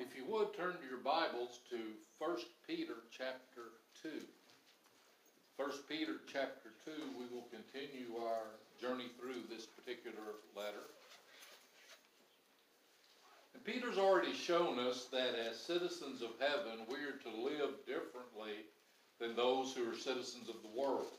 If 0.00 0.16
you 0.16 0.24
would, 0.26 0.52
turn 0.56 0.72
to 0.72 0.88
your 0.88 0.98
Bibles 0.98 1.60
to 1.70 1.78
1 2.18 2.36
Peter 2.66 2.94
chapter 3.16 3.78
2. 4.02 4.10
1 5.56 5.70
Peter 5.88 6.14
chapter 6.26 6.74
2, 6.84 6.90
we 7.16 7.26
will 7.30 7.46
continue 7.46 8.18
our 8.18 8.58
journey 8.80 9.06
through 9.20 9.46
this 9.48 9.66
particular 9.66 10.34
letter. 10.56 10.82
And 13.54 13.64
Peter's 13.64 13.96
already 13.96 14.32
shown 14.32 14.80
us 14.80 15.06
that 15.12 15.38
as 15.38 15.60
citizens 15.60 16.22
of 16.22 16.30
heaven, 16.40 16.86
we 16.88 16.96
are 17.06 17.22
to 17.22 17.44
live 17.44 17.86
differently 17.86 18.66
than 19.20 19.36
those 19.36 19.74
who 19.74 19.88
are 19.88 19.94
citizens 19.94 20.48
of 20.48 20.56
the 20.62 20.80
world. 20.80 21.14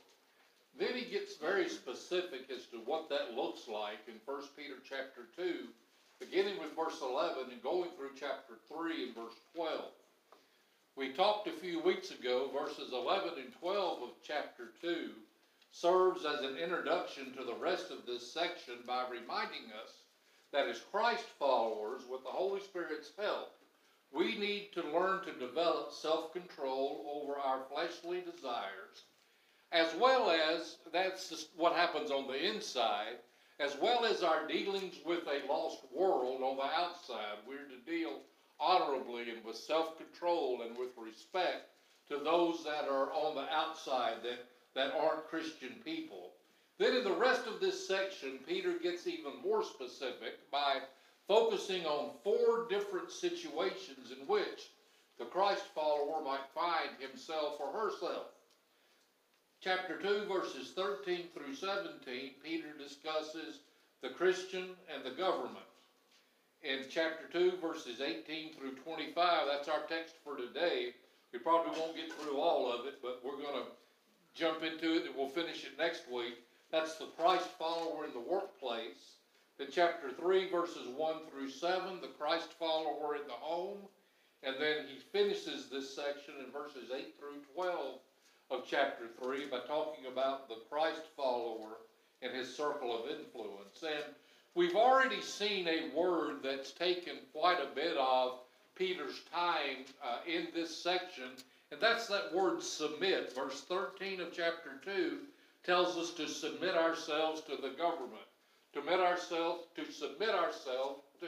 Then 0.78 0.96
he 0.96 1.06
gets 1.06 1.38
very 1.38 1.70
specific 1.70 2.52
as 2.52 2.66
to 2.72 2.78
what 2.84 3.10
that 3.10 3.36
looks 3.36 3.70
like 3.70 4.04
in 4.08 4.16
1 4.26 4.42
Peter 4.58 4.76
chapter 4.84 5.28
2 5.38 5.64
beginning 6.20 6.60
with 6.60 6.76
verse 6.76 7.02
11 7.02 7.52
and 7.52 7.64
going 7.64 7.90
through 7.98 8.12
chapter 8.20 8.56
3 8.68 9.04
and 9.06 9.16
verse 9.16 9.36
12. 9.56 9.82
We 10.96 11.12
talked 11.12 11.48
a 11.48 11.52
few 11.52 11.82
weeks 11.82 12.12
ago, 12.12 12.50
verses 12.58 12.94
11 12.94 13.32
and 13.38 13.54
12 13.60 14.04
of 14.04 14.10
chapter 14.24 14.70
2 14.82 15.10
serves 15.72 16.24
as 16.24 16.40
an 16.40 16.58
introduction 16.58 17.34
to 17.34 17.44
the 17.44 17.56
rest 17.56 17.92
of 17.92 18.06
this 18.06 18.32
section 18.32 18.76
by 18.88 19.04
reminding 19.12 19.72
us 19.84 19.92
that 20.54 20.70
as 20.70 20.80
Christ 20.90 21.26
followers, 21.38 22.04
with 22.10 22.24
the 22.24 22.30
Holy 22.30 22.62
Spirit's 22.62 23.12
help, 23.20 23.52
we 24.14 24.38
need 24.38 24.70
to 24.72 24.88
learn 24.98 25.22
to 25.26 25.34
develop 25.34 25.92
self 25.92 26.32
control 26.32 27.06
over 27.14 27.38
our 27.38 27.60
fleshly 27.70 28.22
desires, 28.22 29.04
as 29.74 29.94
well 29.96 30.30
as 30.30 30.78
that's 30.94 31.48
what 31.58 31.74
happens 31.74 32.10
on 32.10 32.28
the 32.28 32.42
inside, 32.42 33.18
as 33.60 33.78
well 33.82 34.06
as 34.06 34.22
our 34.22 34.48
dealings 34.48 34.96
with 35.06 35.24
a 35.28 35.48
lost 35.52 35.80
world 35.94 36.42
on 36.44 36.58
the 36.58 36.64
outside. 36.64 37.38
We're 37.48 37.58
to 37.58 37.90
deal 37.90 38.20
honorably 38.60 39.30
and 39.30 39.44
with 39.44 39.56
self 39.56 39.98
control 39.98 40.62
and 40.62 40.78
with 40.78 40.90
respect 40.98 41.70
to 42.10 42.18
those 42.18 42.64
that 42.64 42.88
are 42.90 43.12
on 43.14 43.36
the 43.36 43.50
outside 43.54 44.16
that, 44.24 44.46
that 44.76 44.94
aren't 44.94 45.28
Christian 45.28 45.76
people. 45.84 46.32
Then, 46.78 46.96
in 46.96 47.04
the 47.06 47.14
rest 47.14 47.48
of 47.48 47.62
this 47.62 47.88
section, 47.88 48.40
Peter 48.46 48.74
gets 48.74 49.08
even 49.08 49.42
more 49.42 49.64
specific 49.64 50.52
by 50.52 50.80
focusing 51.28 51.86
on 51.86 52.12
four 52.24 52.68
different 52.70 53.10
situations 53.12 54.12
in 54.12 54.28
which 54.28 54.70
the 55.18 55.26
Christ 55.26 55.64
follower 55.74 56.22
might 56.22 56.46
find 56.54 56.90
himself 57.00 57.56
or 57.60 57.72
herself 57.72 58.35
chapter 59.66 59.98
2, 59.98 60.26
verses 60.32 60.74
13 60.76 61.26
through 61.34 61.56
17, 61.56 61.90
Peter 62.44 62.68
discusses 62.78 63.62
the 64.04 64.10
Christian 64.10 64.70
and 64.94 65.04
the 65.04 65.18
government. 65.18 65.66
In 66.62 66.82
chapter 66.88 67.26
2, 67.34 67.58
verses 67.60 68.00
18 68.00 68.54
through 68.54 68.76
25, 68.76 69.48
that's 69.48 69.68
our 69.68 69.82
text 69.90 70.18
for 70.24 70.38
today. 70.38 70.94
We 71.34 71.40
probably 71.40 71.80
won't 71.80 71.96
get 71.96 72.14
through 72.14 72.38
all 72.38 72.72
of 72.72 72.86
it, 72.86 73.02
but 73.02 73.22
we're 73.26 73.42
going 73.42 73.66
to 73.66 73.72
jump 74.36 74.62
into 74.62 74.98
it 74.98 75.08
and 75.08 75.16
we'll 75.16 75.30
finish 75.30 75.64
it 75.64 75.80
next 75.80 76.04
week. 76.12 76.36
That's 76.72 76.98
the 76.98 77.10
Christ 77.18 77.50
follower 77.58 78.06
in 78.06 78.14
the 78.14 78.20
workplace. 78.20 79.18
Then 79.58 79.70
chapter 79.72 80.12
3, 80.12 80.52
verses 80.52 80.90
1 80.96 81.16
through 81.32 81.50
7, 81.50 82.02
the 82.02 82.14
Christ 82.20 82.54
follower 82.60 83.16
in 83.16 83.26
the 83.26 83.34
home. 83.34 83.80
And 84.44 84.58
then 84.60 84.86
he 84.88 85.00
finishes 85.12 85.72
this 85.72 85.96
section 85.96 86.36
in 86.46 86.52
verses 86.52 86.92
8 86.96 87.16
through 87.18 87.42
12 87.56 87.98
of 88.52 88.64
chapter 88.70 89.06
3 89.22 89.48
by 89.48 89.60
talking 89.68 90.06
about 90.12 90.48
the 90.48 90.58
Christ 90.70 91.02
follower 91.18 91.78
and 92.22 92.34
his 92.34 92.56
circle 92.56 92.96
of 92.98 93.10
influence. 93.10 93.84
And 93.84 94.04
we've 94.54 94.76
already 94.76 95.22
seen 95.22 95.68
a 95.68 95.96
word 95.96 96.38
that's 96.44 96.72
taken 96.72 97.16
quite 97.34 97.60
a 97.60 97.74
bit 97.76 97.98
of 97.98 98.40
Peter's 98.76 99.22
time 99.34 99.86
uh, 100.04 100.18
in 100.28 100.48
this 100.54 100.76
section, 100.76 101.32
and 101.72 101.82
that's 101.82 102.08
that 102.08 102.34
word 102.34 102.62
submit. 102.62 103.34
Verse 103.34 103.62
13 103.62 104.22
of 104.22 104.34
chapter 104.34 104.80
2 104.84 105.20
tells 105.64 105.98
us 105.98 106.12
to 106.12 106.28
submit 106.28 106.76
ourselves 106.76 107.42
to 107.42 107.56
the 107.56 107.76
government, 107.78 108.28
to 108.74 108.82
submit 108.82 109.00
ourselves, 109.00 109.64
to 109.76 109.92
submit 109.92 110.30
ourselves, 110.30 111.02
to 111.22 111.28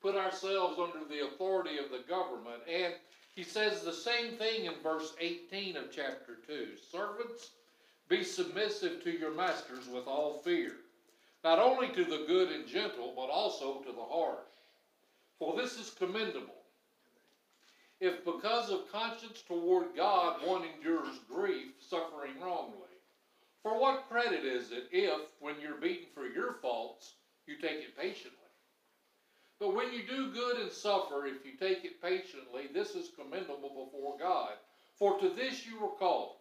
put 0.00 0.16
ourselves 0.16 0.78
under 0.78 1.06
the 1.08 1.26
authority 1.26 1.78
of 1.78 1.90
the 1.90 2.02
government. 2.08 2.62
And 2.68 2.94
he 3.38 3.44
says 3.44 3.82
the 3.82 3.92
same 3.92 4.32
thing 4.32 4.64
in 4.64 4.74
verse 4.82 5.14
18 5.20 5.76
of 5.76 5.92
chapter 5.92 6.38
2. 6.48 6.70
Servants, 6.90 7.50
be 8.08 8.24
submissive 8.24 9.00
to 9.04 9.16
your 9.16 9.32
masters 9.32 9.86
with 9.86 10.08
all 10.08 10.40
fear, 10.42 10.72
not 11.44 11.60
only 11.60 11.86
to 11.90 12.04
the 12.04 12.24
good 12.26 12.50
and 12.50 12.66
gentle, 12.66 13.12
but 13.14 13.30
also 13.30 13.74
to 13.74 13.92
the 13.92 14.02
harsh. 14.02 14.40
For 15.38 15.56
this 15.56 15.78
is 15.78 15.90
commendable. 15.90 16.64
If 18.00 18.24
because 18.24 18.70
of 18.70 18.90
conscience 18.90 19.44
toward 19.46 19.94
God 19.94 20.44
one 20.44 20.64
endures 20.76 21.20
grief, 21.32 21.74
suffering 21.78 22.40
wrongly. 22.42 22.90
For 23.62 23.78
what 23.80 24.08
credit 24.10 24.44
is 24.44 24.72
it 24.72 24.88
if, 24.90 25.20
when 25.38 25.60
you're 25.60 25.76
beaten 25.76 26.08
for 26.12 26.26
your 26.26 26.54
faults, 26.54 27.14
you 27.46 27.54
take 27.54 27.84
it 27.84 27.96
patiently? 27.96 28.47
But 29.60 29.74
when 29.74 29.92
you 29.92 30.04
do 30.04 30.32
good 30.32 30.58
and 30.58 30.70
suffer, 30.70 31.26
if 31.26 31.44
you 31.44 31.56
take 31.56 31.84
it 31.84 32.00
patiently, 32.00 32.68
this 32.72 32.94
is 32.94 33.10
commendable 33.18 33.90
before 33.90 34.16
God. 34.16 34.52
For 34.96 35.18
to 35.18 35.30
this 35.30 35.66
you 35.66 35.80
were 35.80 35.96
called, 35.98 36.36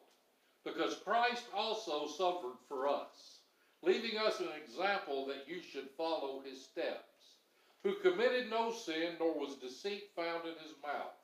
because 0.63 0.97
Christ 0.97 1.45
also 1.53 2.07
suffered 2.07 2.57
for 2.67 2.88
us, 2.88 3.39
leaving 3.81 4.19
us 4.19 4.39
an 4.39 4.50
example 4.63 5.25
that 5.28 5.47
you 5.47 5.61
should 5.61 5.89
follow 5.97 6.41
his 6.41 6.63
steps, 6.63 7.38
who 7.83 7.95
committed 7.95 8.51
no 8.51 8.72
sin, 8.72 9.16
nor 9.19 9.34
was 9.34 9.55
deceit 9.55 10.11
found 10.16 10.45
in 10.45 10.55
his 10.61 10.75
mouth, 10.84 11.16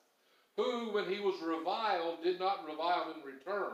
who, 0.58 0.92
when 0.94 1.06
he 1.06 1.20
was 1.20 1.42
reviled, 1.42 2.24
did 2.24 2.40
not 2.40 2.66
revile 2.66 3.14
in 3.16 3.22
return. 3.24 3.74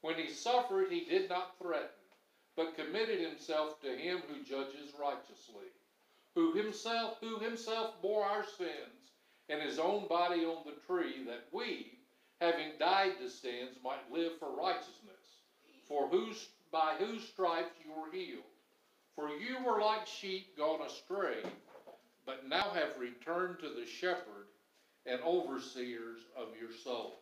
When 0.00 0.16
he 0.16 0.30
suffered, 0.30 0.90
he 0.90 1.04
did 1.04 1.28
not 1.28 1.58
threaten, 1.58 1.88
but 2.56 2.76
committed 2.76 3.20
himself 3.20 3.80
to 3.82 3.96
him 3.96 4.22
who 4.28 4.42
judges 4.42 4.92
righteously 4.98 5.66
who 6.36 6.52
himself 6.52 7.16
who 7.20 7.40
himself 7.40 8.00
bore 8.00 8.24
our 8.24 8.44
sins 8.44 9.10
in 9.48 9.58
his 9.58 9.78
own 9.78 10.06
body 10.06 10.44
on 10.44 10.62
the 10.64 10.78
tree 10.86 11.24
that 11.26 11.46
we 11.50 11.98
having 12.40 12.72
died 12.78 13.12
to 13.18 13.28
sins 13.30 13.76
might 13.82 14.12
live 14.12 14.32
for 14.38 14.54
righteousness. 14.54 15.40
For 15.88 16.06
whose 16.08 16.48
by 16.70 16.96
whose 16.98 17.26
stripes 17.26 17.74
you 17.82 17.90
were 17.90 18.12
healed. 18.12 18.44
For 19.14 19.30
you 19.30 19.56
were 19.64 19.80
like 19.80 20.06
sheep 20.06 20.56
gone 20.58 20.82
astray 20.86 21.42
but 22.26 22.48
now 22.48 22.70
have 22.74 22.98
returned 22.98 23.60
to 23.60 23.68
the 23.70 23.86
shepherd 23.86 24.48
and 25.06 25.20
overseers 25.22 26.18
of 26.36 26.48
your 26.60 26.72
soul. 26.84 27.20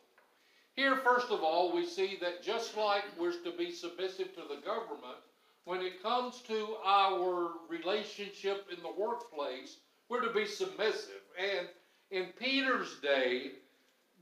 Here 0.75 0.97
first 0.97 1.29
of 1.29 1.41
all 1.41 1.73
we 1.73 1.85
see 1.85 2.17
that 2.19 2.43
just 2.43 2.75
like 2.75 3.03
we're 3.17 3.31
to 3.31 3.51
be 3.57 3.71
submissive 3.71 4.35
to 4.35 4.41
the 4.41 4.61
government 4.65 5.21
when 5.65 5.81
it 5.81 6.01
comes 6.01 6.41
to 6.41 6.75
our 6.85 7.49
relationship 7.67 8.67
in 8.71 8.81
the 8.83 9.01
workplace, 9.01 9.77
we're 10.09 10.21
to 10.21 10.31
be 10.31 10.45
submissive. 10.45 11.21
And 11.39 11.67
in 12.11 12.27
Peter's 12.39 12.99
day, 13.01 13.51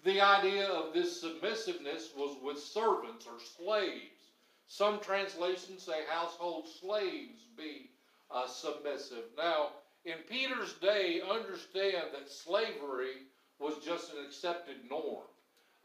the 0.06 0.22
idea 0.22 0.68
of 0.68 0.94
this 0.94 1.22
submissiveness 1.22 2.12
was 2.16 2.38
with 2.42 2.60
servants 2.60 3.26
or 3.28 3.40
slaves. 3.58 4.32
Some 4.68 5.02
translations 5.02 5.84
say 5.84 6.06
household 6.10 6.68
slaves 6.82 7.46
be 7.58 7.90
uh, 8.32 8.48
submissive. 8.48 9.26
Now, 9.38 9.70
in 10.06 10.18
Peter's 10.30 10.74
day, 10.76 11.22
understand 11.30 12.08
that 12.14 12.30
slavery 12.30 13.28
was 13.60 13.84
just 13.86 14.14
an 14.14 14.26
accepted 14.26 14.78
norm. 14.90 15.28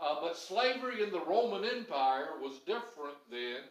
Uh, 0.01 0.21
but 0.21 0.37
slavery 0.37 1.03
in 1.03 1.11
the 1.11 1.25
Roman 1.25 1.65
Empire 1.65 2.39
was 2.41 2.61
different 2.61 3.17
then 3.29 3.63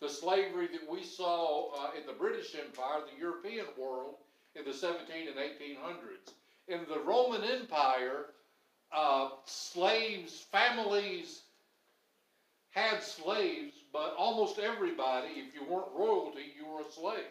the 0.00 0.08
slavery 0.08 0.68
that 0.68 0.90
we 0.90 1.02
saw 1.02 1.72
uh, 1.72 1.90
in 1.98 2.06
the 2.06 2.12
British 2.12 2.54
Empire, 2.54 3.00
the 3.12 3.18
European 3.20 3.66
world, 3.78 4.16
in 4.54 4.64
the 4.64 4.72
17 4.72 5.28
and 5.28 5.36
1800s. 5.36 6.32
In 6.68 6.80
the 6.88 7.00
Roman 7.00 7.42
Empire, 7.42 8.26
uh, 8.92 9.30
slaves, 9.44 10.46
families 10.52 11.42
had 12.70 13.02
slaves, 13.02 13.74
but 13.92 14.14
almost 14.18 14.58
everybody, 14.58 15.28
if 15.36 15.54
you 15.54 15.64
weren't 15.68 15.92
royalty, 15.96 16.52
you 16.56 16.66
were 16.66 16.80
a 16.80 16.92
slave. 16.92 17.24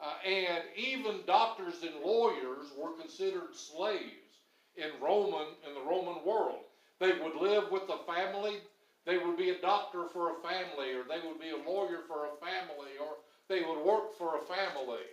Uh, 0.00 0.14
and 0.26 0.64
even 0.76 1.20
doctors 1.26 1.82
and 1.82 2.04
lawyers 2.04 2.66
were 2.76 2.92
considered 3.00 3.54
slaves 3.54 4.40
in 4.76 4.90
Roman 5.00 5.46
in 5.68 5.74
the 5.74 5.88
Roman 5.88 6.24
world. 6.24 6.64
They 6.98 7.12
would 7.12 7.36
live 7.36 7.70
with 7.70 7.86
the 7.86 7.98
family. 8.06 8.58
They 9.04 9.18
would 9.18 9.36
be 9.36 9.50
a 9.50 9.60
doctor 9.60 10.06
for 10.12 10.30
a 10.30 10.40
family, 10.42 10.92
or 10.92 11.02
they 11.04 11.26
would 11.26 11.40
be 11.40 11.50
a 11.50 11.68
lawyer 11.68 12.02
for 12.06 12.26
a 12.26 12.36
family, 12.36 12.92
or 13.00 13.16
they 13.48 13.62
would 13.62 13.84
work 13.84 14.16
for 14.16 14.36
a 14.36 14.42
family. 14.42 15.04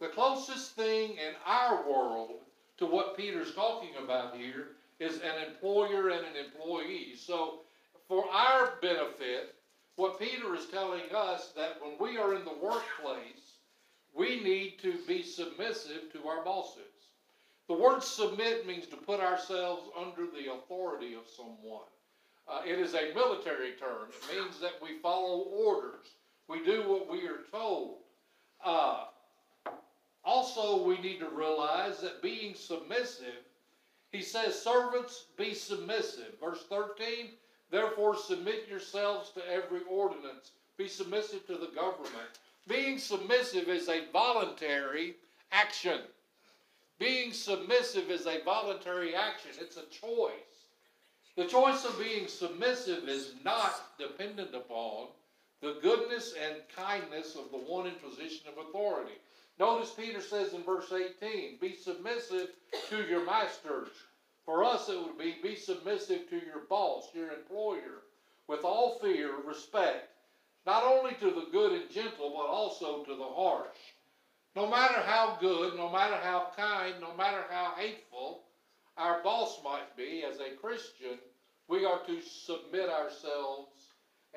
The 0.00 0.08
closest 0.08 0.72
thing 0.72 1.12
in 1.12 1.34
our 1.44 1.88
world 1.88 2.40
to 2.78 2.86
what 2.86 3.16
Peter's 3.16 3.54
talking 3.54 3.96
about 4.02 4.36
here 4.36 4.68
is 4.98 5.16
an 5.16 5.44
employer 5.46 6.08
and 6.08 6.26
an 6.26 6.36
employee. 6.36 7.14
So, 7.16 7.60
for 8.08 8.24
our 8.30 8.74
benefit, 8.80 9.54
what 9.96 10.18
Peter 10.18 10.54
is 10.54 10.66
telling 10.66 11.02
us 11.14 11.52
that 11.56 11.80
when 11.80 11.98
we 11.98 12.18
are 12.18 12.34
in 12.34 12.44
the 12.44 12.54
workplace, 12.62 13.58
we 14.14 14.40
need 14.42 14.78
to 14.80 14.98
be 15.06 15.22
submissive 15.22 16.12
to 16.12 16.26
our 16.26 16.44
bosses. 16.44 16.82
The 17.68 17.74
word 17.74 18.02
submit 18.02 18.66
means 18.66 18.86
to 18.88 18.96
put 18.96 19.20
ourselves 19.20 19.90
under 19.98 20.26
the 20.30 20.52
authority 20.52 21.14
of 21.14 21.28
someone. 21.28 21.88
Uh, 22.48 22.60
it 22.64 22.78
is 22.78 22.94
a 22.94 23.12
military 23.14 23.72
term. 23.72 24.08
It 24.08 24.36
means 24.36 24.60
that 24.60 24.74
we 24.80 24.98
follow 25.02 25.38
orders. 25.40 26.06
We 26.48 26.64
do 26.64 26.88
what 26.88 27.10
we 27.10 27.26
are 27.26 27.42
told. 27.50 27.98
Uh, 28.64 29.04
also, 30.24 30.82
we 30.82 30.98
need 30.98 31.18
to 31.20 31.28
realize 31.28 32.00
that 32.00 32.22
being 32.22 32.54
submissive, 32.54 33.44
he 34.12 34.22
says, 34.22 34.60
servants, 34.60 35.26
be 35.36 35.54
submissive. 35.54 36.34
Verse 36.40 36.64
13, 36.68 37.30
therefore 37.70 38.16
submit 38.16 38.68
yourselves 38.68 39.30
to 39.30 39.48
every 39.50 39.80
ordinance. 39.90 40.52
Be 40.76 40.88
submissive 40.88 41.46
to 41.46 41.54
the 41.54 41.70
government. 41.74 42.40
Being 42.68 42.98
submissive 42.98 43.68
is 43.68 43.88
a 43.88 44.04
voluntary 44.12 45.16
action. 45.52 46.00
Being 46.98 47.32
submissive 47.32 48.10
is 48.10 48.26
a 48.26 48.42
voluntary 48.44 49.14
action. 49.14 49.50
It's 49.60 49.76
a 49.76 49.86
choice. 49.86 50.55
The 51.36 51.46
choice 51.46 51.84
of 51.84 51.98
being 51.98 52.28
submissive 52.28 53.10
is 53.10 53.34
not 53.44 53.98
dependent 53.98 54.54
upon 54.54 55.08
the 55.60 55.76
goodness 55.82 56.32
and 56.32 56.62
kindness 56.74 57.36
of 57.36 57.50
the 57.50 57.58
one 57.58 57.86
in 57.86 57.94
position 57.96 58.48
of 58.48 58.66
authority. 58.66 59.12
Notice 59.58 59.90
Peter 59.90 60.22
says 60.22 60.54
in 60.54 60.62
verse 60.62 60.90
18, 60.90 61.58
Be 61.60 61.74
submissive 61.74 62.48
to 62.88 63.02
your 63.02 63.26
masters. 63.26 63.88
For 64.46 64.64
us, 64.64 64.88
it 64.88 64.98
would 64.98 65.18
be 65.18 65.36
be 65.42 65.56
submissive 65.56 66.30
to 66.30 66.36
your 66.36 66.60
boss, 66.70 67.10
your 67.14 67.32
employer, 67.32 68.04
with 68.48 68.64
all 68.64 68.98
fear, 69.00 69.32
respect, 69.44 70.08
not 70.64 70.84
only 70.84 71.14
to 71.14 71.30
the 71.30 71.48
good 71.52 71.72
and 71.72 71.90
gentle, 71.90 72.30
but 72.30 72.46
also 72.46 73.04
to 73.04 73.14
the 73.14 73.24
harsh. 73.24 73.76
No 74.54 74.66
matter 74.66 75.02
how 75.02 75.36
good, 75.38 75.76
no 75.76 75.90
matter 75.90 76.16
how 76.16 76.52
kind, 76.56 76.94
no 77.00 77.14
matter 77.14 77.44
how 77.50 77.74
hateful 77.76 78.45
our 78.96 79.22
boss 79.22 79.58
might 79.64 79.96
be, 79.96 80.24
as 80.28 80.38
a 80.40 80.56
Christian, 80.56 81.18
we 81.68 81.84
are 81.84 82.00
to 82.06 82.20
submit 82.22 82.88
ourselves 82.88 83.70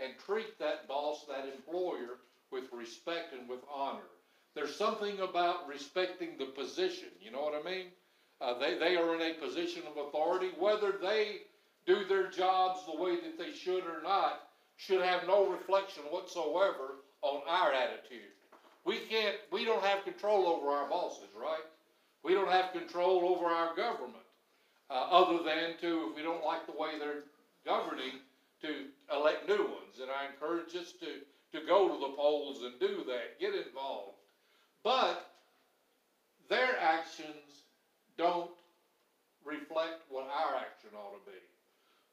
and 0.01 0.13
treat 0.25 0.57
that 0.59 0.87
boss, 0.87 1.25
that 1.27 1.45
employer, 1.53 2.19
with 2.51 2.65
respect 2.73 3.33
and 3.33 3.47
with 3.47 3.59
honor. 3.71 4.09
There's 4.55 4.75
something 4.75 5.19
about 5.19 5.67
respecting 5.67 6.37
the 6.37 6.45
position, 6.45 7.09
you 7.21 7.31
know 7.31 7.41
what 7.41 7.53
I 7.53 7.69
mean? 7.69 7.85
Uh, 8.41 8.57
they, 8.57 8.77
they 8.77 8.95
are 8.95 9.15
in 9.15 9.21
a 9.21 9.33
position 9.35 9.83
of 9.85 10.07
authority. 10.07 10.49
Whether 10.57 10.93
they 11.01 11.41
do 11.85 12.05
their 12.05 12.29
jobs 12.29 12.81
the 12.85 13.01
way 13.01 13.15
that 13.15 13.37
they 13.37 13.51
should 13.51 13.83
or 13.83 14.01
not 14.01 14.47
should 14.77 15.01
have 15.01 15.27
no 15.27 15.49
reflection 15.49 16.03
whatsoever 16.09 17.01
on 17.21 17.41
our 17.47 17.73
attitude. 17.73 18.31
We 18.85 18.99
can't, 18.99 19.35
we 19.51 19.65
don't 19.65 19.83
have 19.83 20.05
control 20.05 20.47
over 20.47 20.67
our 20.69 20.89
bosses, 20.89 21.29
right? 21.39 21.65
We 22.23 22.33
don't 22.33 22.49
have 22.49 22.71
control 22.71 23.35
over 23.35 23.45
our 23.45 23.75
government, 23.75 24.23
uh, 24.89 25.07
other 25.11 25.43
than 25.43 25.77
to, 25.81 26.09
if 26.09 26.15
we 26.15 26.23
don't 26.23 26.43
like 26.43 26.65
the 26.65 26.71
way 26.71 26.97
they're 26.99 27.23
governing, 27.65 28.19
to 28.61 28.85
elect 29.15 29.47
new 29.47 29.63
ones. 29.63 29.99
And 30.01 30.09
I 30.09 30.31
encourage 30.31 30.75
us 30.75 30.93
to, 30.99 31.57
to 31.57 31.65
go 31.65 31.87
to 31.87 31.99
the 31.99 32.15
polls 32.15 32.63
and 32.63 32.79
do 32.79 33.03
that, 33.07 33.39
get 33.39 33.53
involved. 33.53 34.17
But 34.83 35.29
their 36.49 36.79
actions 36.81 37.63
don't 38.17 38.51
reflect 39.45 40.03
what 40.09 40.25
our 40.25 40.55
action 40.57 40.89
ought 40.95 41.23
to 41.23 41.31
be. 41.31 41.37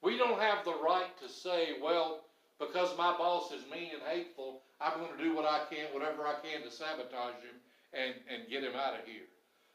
We 0.03 0.19
don't 0.19 0.41
have 0.41 0.65
the 0.65 0.75
right 0.83 1.11
to 1.23 1.29
say, 1.29 1.77
well, 1.83 2.21
because 2.59 2.97
my 2.97 3.17
boss 3.17 3.53
is 3.53 3.63
mean 3.71 3.91
and 3.93 4.03
hateful, 4.09 4.63
I'm 4.81 4.99
going 5.01 5.17
to 5.17 5.23
do 5.23 5.35
what 5.35 5.45
I 5.45 5.63
can, 5.71 5.87
whatever 5.93 6.27
I 6.27 6.35
can 6.43 6.63
to 6.63 6.71
sabotage 6.71 7.43
him 7.43 7.59
and, 7.93 8.15
and 8.31 8.49
get 8.49 8.63
him 8.63 8.75
out 8.75 8.95
of 8.95 9.07
here. 9.07 9.27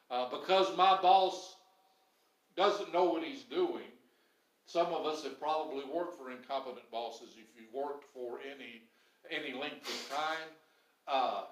Uh, 0.10 0.30
because 0.30 0.76
my 0.78 1.00
boss 1.02 1.56
doesn't 2.56 2.94
know 2.94 3.06
what 3.06 3.24
he's 3.24 3.44
doing, 3.44 3.84
some 4.66 4.88
of 4.88 5.06
us 5.06 5.24
have 5.24 5.40
probably 5.40 5.84
worked 5.94 6.18
for 6.18 6.32
incompetent 6.32 6.90
bosses 6.92 7.30
if 7.36 7.48
you've 7.56 7.74
worked 7.74 8.06
for 8.14 8.40
any, 8.40 8.84
any 9.30 9.54
length 9.58 9.88
of 9.88 10.18
time. 10.18 10.48
Uh, 11.08 11.44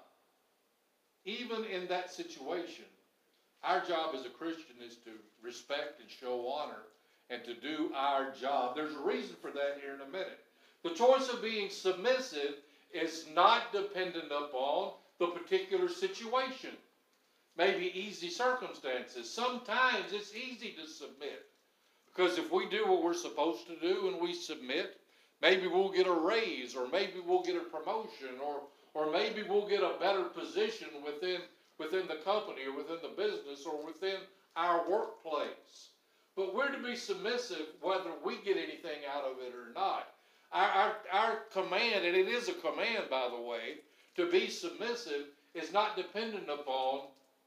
even 1.24 1.64
in 1.64 1.86
that 1.88 2.10
situation, 2.10 2.84
our 3.62 3.84
job 3.84 4.14
as 4.14 4.24
a 4.24 4.30
Christian 4.30 4.76
is 4.82 4.96
to 4.96 5.10
respect 5.42 6.00
and 6.00 6.08
show 6.08 6.48
honor 6.48 6.82
and 7.28 7.44
to 7.44 7.54
do 7.54 7.92
our 7.94 8.32
job. 8.32 8.74
There's 8.74 8.94
a 8.94 9.00
reason 9.00 9.36
for 9.40 9.50
that 9.50 9.78
here 9.82 9.94
in 9.94 10.00
a 10.00 10.10
minute. 10.10 10.38
The 10.82 10.94
choice 10.94 11.28
of 11.28 11.42
being 11.42 11.68
submissive 11.68 12.54
is 12.92 13.26
not 13.34 13.72
dependent 13.72 14.32
upon 14.32 14.92
the 15.18 15.26
particular 15.26 15.88
situation. 15.88 16.70
Maybe 17.60 17.92
easy 17.94 18.30
circumstances. 18.30 19.28
Sometimes 19.28 20.14
it's 20.14 20.34
easy 20.34 20.74
to 20.80 20.88
submit. 20.88 21.44
Because 22.06 22.38
if 22.38 22.50
we 22.50 22.66
do 22.70 22.88
what 22.88 23.04
we're 23.04 23.12
supposed 23.12 23.66
to 23.66 23.76
do 23.76 24.08
and 24.08 24.18
we 24.18 24.32
submit, 24.32 24.96
maybe 25.42 25.66
we'll 25.66 25.92
get 25.92 26.06
a 26.06 26.12
raise 26.12 26.74
or 26.74 26.88
maybe 26.88 27.20
we'll 27.22 27.42
get 27.42 27.56
a 27.56 27.60
promotion 27.60 28.40
or, 28.42 28.62
or 28.94 29.12
maybe 29.12 29.42
we'll 29.42 29.68
get 29.68 29.82
a 29.82 30.00
better 30.00 30.24
position 30.24 30.88
within, 31.04 31.42
within 31.76 32.06
the 32.08 32.24
company 32.24 32.62
or 32.66 32.74
within 32.74 32.96
the 33.02 33.14
business 33.14 33.66
or 33.66 33.84
within 33.84 34.20
our 34.56 34.90
workplace. 34.90 35.90
But 36.36 36.54
we're 36.54 36.72
to 36.72 36.82
be 36.82 36.96
submissive 36.96 37.66
whether 37.82 38.12
we 38.24 38.36
get 38.36 38.56
anything 38.56 39.04
out 39.14 39.24
of 39.24 39.36
it 39.46 39.52
or 39.54 39.74
not. 39.74 40.08
Our, 40.50 40.68
our, 40.70 40.96
our 41.12 41.36
command, 41.52 42.06
and 42.06 42.16
it 42.16 42.26
is 42.26 42.48
a 42.48 42.54
command, 42.54 43.10
by 43.10 43.28
the 43.28 43.42
way, 43.42 43.80
to 44.16 44.30
be 44.30 44.48
submissive 44.48 45.26
is 45.54 45.74
not 45.74 45.94
dependent 45.94 46.48
upon 46.48 47.00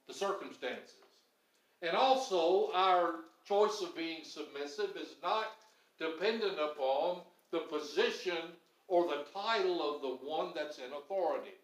the 0.08 0.14
circumstances. 0.14 0.96
And 1.82 1.96
also, 1.96 2.72
our 2.74 3.16
choice 3.48 3.82
of 3.82 3.96
being 3.96 4.24
submissive 4.24 4.96
is 4.96 5.16
not 5.22 5.48
dependent 6.00 6.58
upon 6.60 7.22
the 7.52 7.60
position 7.60 8.38
or 8.88 9.08
the 9.08 9.26
title 9.34 9.96
of 9.96 10.02
the 10.02 10.26
one 10.26 10.52
that's 10.56 10.78
in 10.78 10.92
authority. 10.94 11.56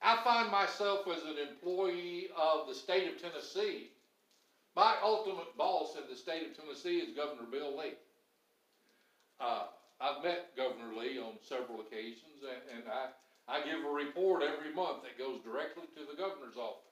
I 0.00 0.22
find 0.22 0.50
myself 0.50 1.06
as 1.08 1.22
an 1.24 1.36
employee 1.50 2.28
of 2.36 2.68
the 2.68 2.74
state 2.74 3.08
of 3.08 3.20
Tennessee. 3.20 3.90
My 4.76 4.94
ultimate 5.02 5.56
boss 5.56 5.96
in 5.96 6.08
the 6.08 6.16
state 6.16 6.46
of 6.46 6.56
Tennessee 6.56 6.98
is 6.98 7.16
Governor 7.16 7.48
Bill 7.50 7.76
Lee. 7.76 7.94
Uh, 9.40 9.64
I've 10.00 10.22
met 10.22 10.56
Governor 10.56 10.94
Lee 10.96 11.18
on 11.18 11.32
several 11.42 11.80
occasions, 11.80 12.42
and, 12.42 12.78
and 12.78 12.88
I, 12.88 13.08
I 13.48 13.64
give 13.64 13.84
a 13.84 13.88
report 13.88 14.42
every 14.42 14.74
month 14.74 15.02
that 15.02 15.18
goes 15.18 15.40
directly 15.40 15.84
to 15.96 16.00
the 16.04 16.16
governor's 16.16 16.56
office. 16.56 16.84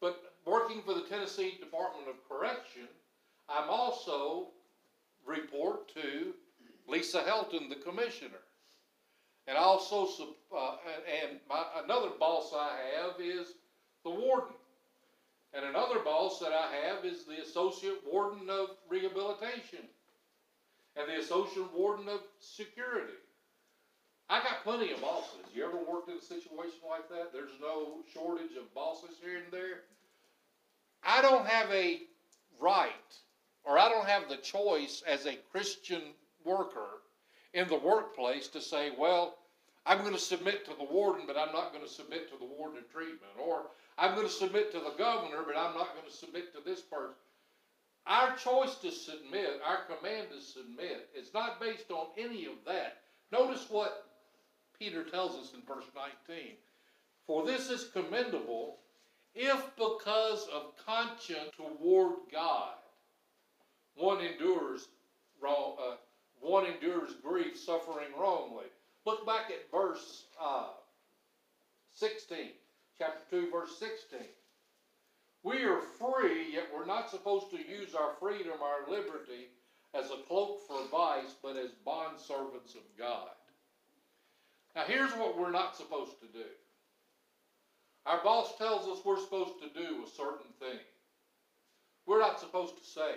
But 0.00 0.34
working 0.44 0.82
for 0.82 0.94
the 0.94 1.02
Tennessee 1.02 1.56
Department 1.60 2.08
of 2.08 2.28
Correction, 2.28 2.88
I'm 3.48 3.70
also 3.70 4.48
report 5.24 5.94
to 5.94 6.32
Lisa 6.88 7.22
Helton, 7.22 7.68
the 7.68 7.76
commissioner. 7.76 8.42
And 9.46 9.56
also, 9.56 10.08
uh, 10.56 10.76
and 11.22 11.38
my, 11.48 11.64
another 11.84 12.10
boss 12.18 12.52
I 12.54 12.76
have 12.96 13.20
is 13.20 13.54
the 14.04 14.10
warden. 14.10 14.54
And 15.54 15.64
another 15.64 16.00
boss 16.00 16.40
that 16.40 16.52
I 16.52 16.74
have 16.86 17.04
is 17.04 17.24
the 17.24 17.42
associate 17.42 18.00
warden 18.10 18.48
of 18.48 18.70
rehabilitation 18.88 19.86
and 20.96 21.08
the 21.08 21.20
associate 21.20 21.72
warden 21.74 22.08
of 22.08 22.20
security. 22.40 23.12
I 24.32 24.42
got 24.42 24.64
plenty 24.64 24.90
of 24.92 25.02
bosses. 25.02 25.44
You 25.54 25.62
ever 25.62 25.76
worked 25.76 26.08
in 26.08 26.16
a 26.16 26.22
situation 26.22 26.80
like 26.88 27.06
that? 27.10 27.34
There's 27.34 27.52
no 27.60 27.98
shortage 28.14 28.56
of 28.56 28.72
bosses 28.74 29.16
here 29.22 29.36
and 29.36 29.52
there. 29.52 29.80
I 31.04 31.20
don't 31.20 31.46
have 31.46 31.70
a 31.70 32.00
right 32.58 32.88
or 33.62 33.78
I 33.78 33.90
don't 33.90 34.08
have 34.08 34.30
the 34.30 34.38
choice 34.38 35.02
as 35.06 35.26
a 35.26 35.36
Christian 35.50 36.00
worker 36.46 37.02
in 37.52 37.68
the 37.68 37.76
workplace 37.76 38.48
to 38.48 38.62
say, 38.62 38.92
well, 38.98 39.36
I'm 39.84 39.98
going 39.98 40.14
to 40.14 40.18
submit 40.18 40.64
to 40.64 40.72
the 40.78 40.90
warden, 40.90 41.24
but 41.26 41.36
I'm 41.36 41.52
not 41.52 41.74
going 41.74 41.84
to 41.84 41.92
submit 41.92 42.30
to 42.32 42.38
the 42.38 42.46
warden 42.46 42.84
treatment. 42.90 43.36
Or 43.38 43.66
I'm 43.98 44.14
going 44.14 44.26
to 44.26 44.32
submit 44.32 44.72
to 44.72 44.78
the 44.78 44.94
governor, 44.96 45.42
but 45.46 45.58
I'm 45.58 45.74
not 45.74 45.94
going 45.94 46.10
to 46.10 46.16
submit 46.16 46.54
to 46.54 46.62
this 46.64 46.80
person. 46.80 47.16
Our 48.06 48.34
choice 48.36 48.76
to 48.76 48.90
submit, 48.92 49.60
our 49.62 49.80
command 49.94 50.28
to 50.30 50.40
submit, 50.40 51.10
is 51.14 51.34
not 51.34 51.60
based 51.60 51.90
on 51.90 52.06
any 52.16 52.46
of 52.46 52.54
that. 52.64 53.02
Notice 53.30 53.66
what 53.68 54.06
Peter 54.82 55.04
tells 55.04 55.36
us 55.36 55.52
in 55.54 55.60
verse 55.62 55.84
19. 55.94 56.54
For 57.24 57.46
this 57.46 57.70
is 57.70 57.90
commendable 57.92 58.78
if 59.32 59.64
because 59.76 60.48
of 60.52 60.72
conscience 60.84 61.50
toward 61.56 62.14
God 62.32 62.74
one 63.94 64.20
endures 64.20 64.88
wrong, 65.40 65.76
uh, 65.80 65.94
one 66.40 66.66
endures 66.66 67.12
grief, 67.22 67.56
suffering 67.56 68.08
wrongly. 68.18 68.64
Look 69.06 69.24
back 69.24 69.50
at 69.50 69.70
verse 69.70 70.24
uh, 70.42 70.70
16, 71.94 72.38
chapter 72.98 73.22
2, 73.30 73.50
verse 73.52 73.78
16. 73.78 74.18
We 75.44 75.62
are 75.62 75.80
free, 75.80 76.54
yet 76.54 76.66
we're 76.74 76.86
not 76.86 77.08
supposed 77.08 77.50
to 77.50 77.58
use 77.58 77.94
our 77.94 78.14
freedom, 78.18 78.54
our 78.60 78.90
liberty, 78.90 79.50
as 79.94 80.06
a 80.06 80.26
cloak 80.26 80.58
for 80.66 80.80
vice, 80.90 81.36
but 81.40 81.56
as 81.56 81.70
bond 81.84 82.18
servants 82.18 82.74
of 82.74 82.82
God. 82.98 83.28
Now, 84.74 84.82
here's 84.86 85.12
what 85.12 85.38
we're 85.38 85.50
not 85.50 85.76
supposed 85.76 86.20
to 86.20 86.26
do. 86.26 86.48
Our 88.06 88.22
boss 88.24 88.56
tells 88.58 88.88
us 88.88 89.04
we're 89.04 89.20
supposed 89.20 89.60
to 89.60 89.68
do 89.68 90.04
a 90.04 90.08
certain 90.16 90.50
thing. 90.58 90.80
We're 92.06 92.20
not 92.20 92.40
supposed 92.40 92.76
to 92.78 92.84
say, 92.84 93.14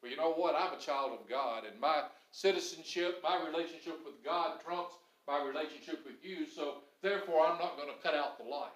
well, 0.00 0.10
you 0.10 0.16
know 0.16 0.32
what? 0.32 0.54
I'm 0.54 0.72
a 0.72 0.80
child 0.80 1.12
of 1.12 1.28
God, 1.28 1.64
and 1.70 1.80
my 1.80 2.04
citizenship, 2.30 3.20
my 3.22 3.38
relationship 3.44 3.98
with 4.04 4.24
God 4.24 4.60
trumps 4.64 4.94
my 5.26 5.42
relationship 5.42 6.06
with 6.06 6.22
you, 6.22 6.46
so 6.46 6.78
therefore 7.02 7.44
I'm 7.46 7.58
not 7.58 7.76
going 7.76 7.88
to 7.88 8.02
cut 8.02 8.14
out 8.14 8.38
the 8.38 8.44
light. 8.44 8.70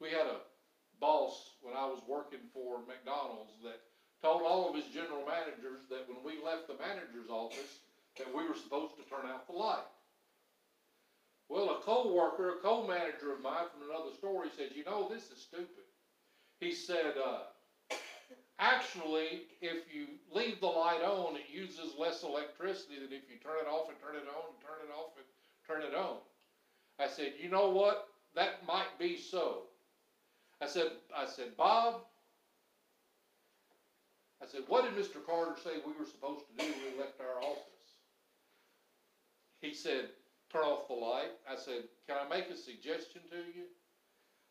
We 0.00 0.10
had 0.10 0.26
a 0.26 0.42
boss 1.00 1.54
when 1.62 1.74
I 1.76 1.86
was 1.86 2.02
working 2.08 2.42
for 2.52 2.80
McDonald's 2.86 3.54
that 3.62 3.80
told 4.20 4.42
all 4.42 4.68
of 4.68 4.74
his 4.74 4.86
general 4.92 5.24
managers 5.24 5.86
that 5.90 6.06
when 6.08 6.18
we 6.24 6.42
left 6.44 6.66
the 6.66 6.74
manager's 6.74 7.30
office 7.30 7.78
that 8.18 8.34
we 8.34 8.46
were 8.46 8.54
supposed 8.54 8.94
to 8.96 9.02
turn 9.08 9.30
out 9.30 9.46
the 9.46 9.52
light. 9.52 9.84
Well, 11.48 11.70
a 11.70 11.80
co-worker, 11.82 12.58
a 12.58 12.62
co-manager 12.62 13.32
of 13.34 13.42
mine 13.42 13.66
from 13.72 13.88
another 13.88 14.14
store, 14.16 14.44
he 14.44 14.50
said, 14.56 14.70
you 14.74 14.84
know, 14.84 15.08
this 15.12 15.30
is 15.30 15.42
stupid. 15.42 15.84
He 16.60 16.72
said, 16.72 17.14
uh, 17.22 17.42
Actually, 18.62 19.50
if 19.60 19.92
you 19.92 20.06
leave 20.32 20.60
the 20.60 20.66
light 20.66 21.02
on, 21.02 21.34
it 21.34 21.50
uses 21.50 21.98
less 21.98 22.22
electricity 22.22 22.94
than 22.94 23.12
if 23.12 23.26
you 23.28 23.36
turn 23.42 23.58
it 23.60 23.68
off 23.68 23.88
and 23.88 23.98
turn 23.98 24.14
it 24.14 24.28
on 24.28 24.54
and 24.54 24.60
turn 24.62 24.78
it 24.86 24.92
off 24.94 25.10
and 25.18 25.26
turn 25.66 25.82
it 25.82 25.98
on. 25.98 26.18
I 27.00 27.08
said, 27.08 27.32
you 27.42 27.50
know 27.50 27.70
what? 27.70 28.06
That 28.36 28.64
might 28.66 28.96
be 29.00 29.16
so. 29.16 29.64
I 30.60 30.66
said, 30.66 30.92
I 31.16 31.26
said, 31.26 31.56
Bob, 31.56 32.02
I 34.40 34.46
said, 34.46 34.60
what 34.68 34.84
did 34.84 34.94
Mr. 34.94 35.24
Carter 35.26 35.56
say 35.64 35.82
we 35.84 35.98
were 35.98 36.06
supposed 36.06 36.44
to 36.46 36.64
do 36.64 36.70
when 36.70 36.94
we 36.94 37.00
left 37.00 37.20
our 37.20 37.42
office? 37.42 37.81
He 39.62 39.72
said, 39.72 40.10
turn 40.52 40.64
off 40.64 40.88
the 40.88 40.94
light. 40.94 41.32
I 41.48 41.56
said, 41.56 41.84
can 42.06 42.18
I 42.18 42.28
make 42.28 42.50
a 42.50 42.56
suggestion 42.56 43.22
to 43.30 43.36
you? 43.56 43.64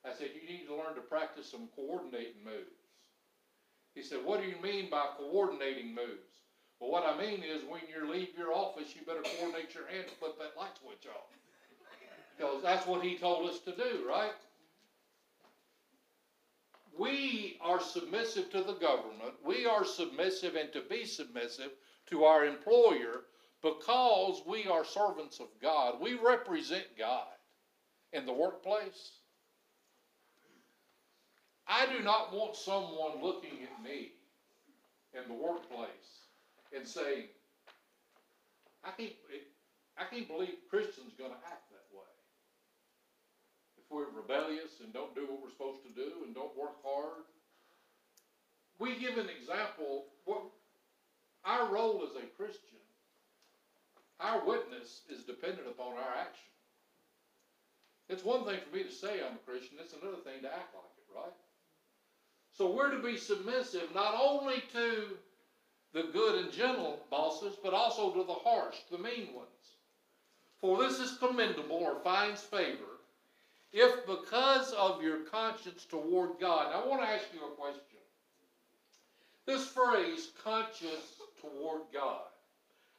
I 0.04 0.14
said, 0.14 0.30
you 0.34 0.50
need 0.50 0.66
to 0.66 0.76
learn 0.76 0.96
to 0.96 1.02
practice 1.02 1.52
some 1.52 1.70
coordinating 1.76 2.44
moves. 2.44 2.82
He 3.94 4.02
said, 4.02 4.20
What 4.24 4.42
do 4.42 4.48
you 4.48 4.56
mean 4.62 4.90
by 4.90 5.06
coordinating 5.18 5.94
moves? 5.94 6.40
Well, 6.80 6.90
what 6.90 7.06
I 7.06 7.20
mean 7.20 7.44
is 7.44 7.62
when 7.70 7.82
you 7.94 8.10
leave 8.12 8.30
your 8.38 8.54
office, 8.54 8.96
you 8.96 9.02
better 9.06 9.22
coordinate 9.38 9.76
your 9.76 9.88
hand 9.88 10.06
to 10.08 10.16
flip 10.16 10.38
that 10.40 10.60
light 10.60 10.78
switch 10.82 11.06
off. 11.14 11.28
Because 12.38 12.64
that's 12.64 12.88
what 12.88 13.04
he 13.04 13.18
told 13.18 13.50
us 13.50 13.60
to 13.60 13.76
do, 13.76 14.08
right? 14.08 14.32
We 16.98 17.58
are 17.62 17.80
submissive 17.80 18.50
to 18.52 18.64
the 18.64 18.74
government. 18.74 19.34
We 19.46 19.66
are 19.66 19.86
submissive 19.86 20.56
and 20.56 20.72
to 20.74 20.82
be 20.82 21.06
submissive 21.06 21.72
to 22.08 22.24
our 22.24 22.46
employer 22.46 23.26
because 23.62 24.42
we 24.48 24.68
are 24.68 24.84
servants 24.84 25.40
of 25.40 25.48
God. 25.62 26.02
We 26.02 26.16
represent 26.16 26.86
God 26.98 27.28
in 28.14 28.26
the 28.26 28.34
workplace. 28.34 29.12
I 31.68 31.86
do 31.86 32.04
not 32.04 32.34
want 32.34 32.56
someone 32.56 33.22
looking 33.22 33.60
at 33.64 33.84
me 33.84 34.12
in 35.14 35.28
the 35.28 35.34
workplace 35.34 35.90
and 36.76 36.88
saying, 36.88 37.26
I 38.84 38.92
can't, 38.92 39.14
I 39.98 40.04
can't 40.10 40.28
believe 40.28 40.56
Christians 40.70 41.14
going 41.18 41.32
to 41.32 41.38
act 41.46 41.70
that 41.70 41.86
way. 41.96 42.04
If 43.78 43.84
we're 43.90 44.10
rebellious 44.16 44.82
and 44.84 44.92
don't 44.92 45.14
do 45.14 45.22
what 45.22 45.42
we're 45.42 45.52
supposed 45.52 45.84
to 45.84 45.94
do 45.94 46.26
and 46.26 46.34
don't 46.34 46.58
work 46.58 46.82
hard, 46.84 47.24
we 48.80 48.98
give 48.98 49.18
an 49.18 49.28
example. 49.30 50.06
What 50.26 50.42
our 51.46 51.72
role 51.72 52.04
as 52.04 52.16
a 52.16 52.26
Christian, 52.38 52.82
our 54.22 54.46
witness 54.46 55.02
is 55.10 55.24
dependent 55.24 55.68
upon 55.68 55.94
our 55.94 56.14
action. 56.20 56.52
It's 58.10 58.24
one 58.24 58.46
thing 58.46 58.60
for 58.60 58.76
me 58.76 58.84
to 58.84 58.92
say 58.92 59.22
I'm 59.22 59.36
a 59.36 59.52
Christian; 59.52 59.78
it's 59.80 59.94
another 59.94 60.18
thing 60.18 60.42
to 60.42 60.48
act 60.48 60.76
like 60.76 60.94
it, 60.98 61.16
right? 61.16 61.34
So 62.52 62.72
we're 62.72 62.92
to 62.92 63.02
be 63.02 63.18
submissive 63.18 63.94
not 63.96 64.16
only 64.22 64.64
to 64.74 65.18
the 65.94 66.04
good 66.14 66.44
and 66.44 66.52
gentle 66.52 67.00
bosses, 67.10 67.56
but 67.62 67.74
also 67.74 68.12
to 68.12 68.24
the 68.24 68.34
harsh, 68.34 68.78
the 68.92 68.98
mean 68.98 69.34
ones. 69.34 69.48
For 70.60 70.78
this 70.78 71.00
is 71.00 71.18
commendable 71.18 71.78
or 71.78 72.00
finds 72.04 72.42
favor 72.42 73.00
if 73.74 74.06
because 74.06 74.74
of 74.74 75.02
your 75.02 75.20
conscience 75.20 75.86
toward 75.86 76.32
God. 76.40 76.72
Now, 76.72 76.84
I 76.84 76.88
want 76.88 77.02
to 77.02 77.08
ask 77.08 77.26
you 77.34 77.40
a 77.46 77.56
question. 77.56 77.82
This 79.46 79.68
phrase, 79.68 80.32
conscience 80.44 81.22
toward 81.42 81.82
God, 81.94 82.31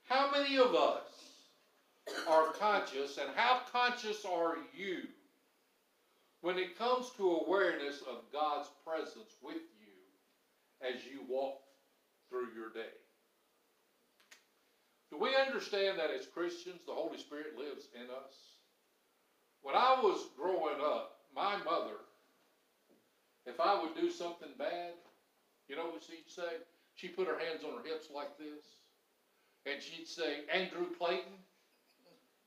how 0.05 0.31
many 0.31 0.57
of 0.57 0.75
us 0.75 1.03
are 2.29 2.53
conscious, 2.53 3.19
and 3.19 3.31
how 3.37 3.61
conscious 3.73 4.25
are 4.25 4.57
you 4.77 5.03
when 6.41 6.59
it 6.59 6.77
comes 6.77 7.11
to 7.17 7.37
awareness 7.47 8.03
of 8.03 8.33
God's 8.33 8.69
presence 8.85 9.37
with 9.41 9.55
you 9.55 10.87
as 10.87 11.05
you 11.05 11.21
walk 11.29 11.61
through 12.29 12.49
your 12.55 12.71
day. 12.71 12.91
Do 15.11 15.19
we 15.19 15.37
understand 15.37 15.99
that 15.99 16.11
as 16.11 16.27
Christians, 16.27 16.81
the 16.87 16.95
Holy 16.95 17.19
Spirit 17.19 17.59
lives 17.59 17.89
in 17.95 18.11
us? 18.11 18.35
When 19.63 19.77
I 19.77 20.01
was 20.03 20.27
growing 20.37 20.81
up, 20.83 21.19
my 21.35 21.57
mother, 21.59 22.01
if 23.47 23.61
I 23.61 23.81
would 23.81 23.95
do 23.95 24.11
something 24.11 24.49
bad, 24.59 24.95
you 25.69 25.77
know 25.77 25.87
what 25.87 26.03
she'd 26.03 26.29
say? 26.29 26.59
She 26.95 27.09
put 27.09 27.29
her 27.29 27.39
hands 27.39 27.63
on 27.65 27.79
her 27.79 27.85
hips 27.85 28.09
like 28.13 28.37
this, 28.39 28.82
and 29.67 29.81
she'd 29.83 30.09
say, 30.09 30.43
Andrew 30.53 30.87
Clayton. 30.99 31.39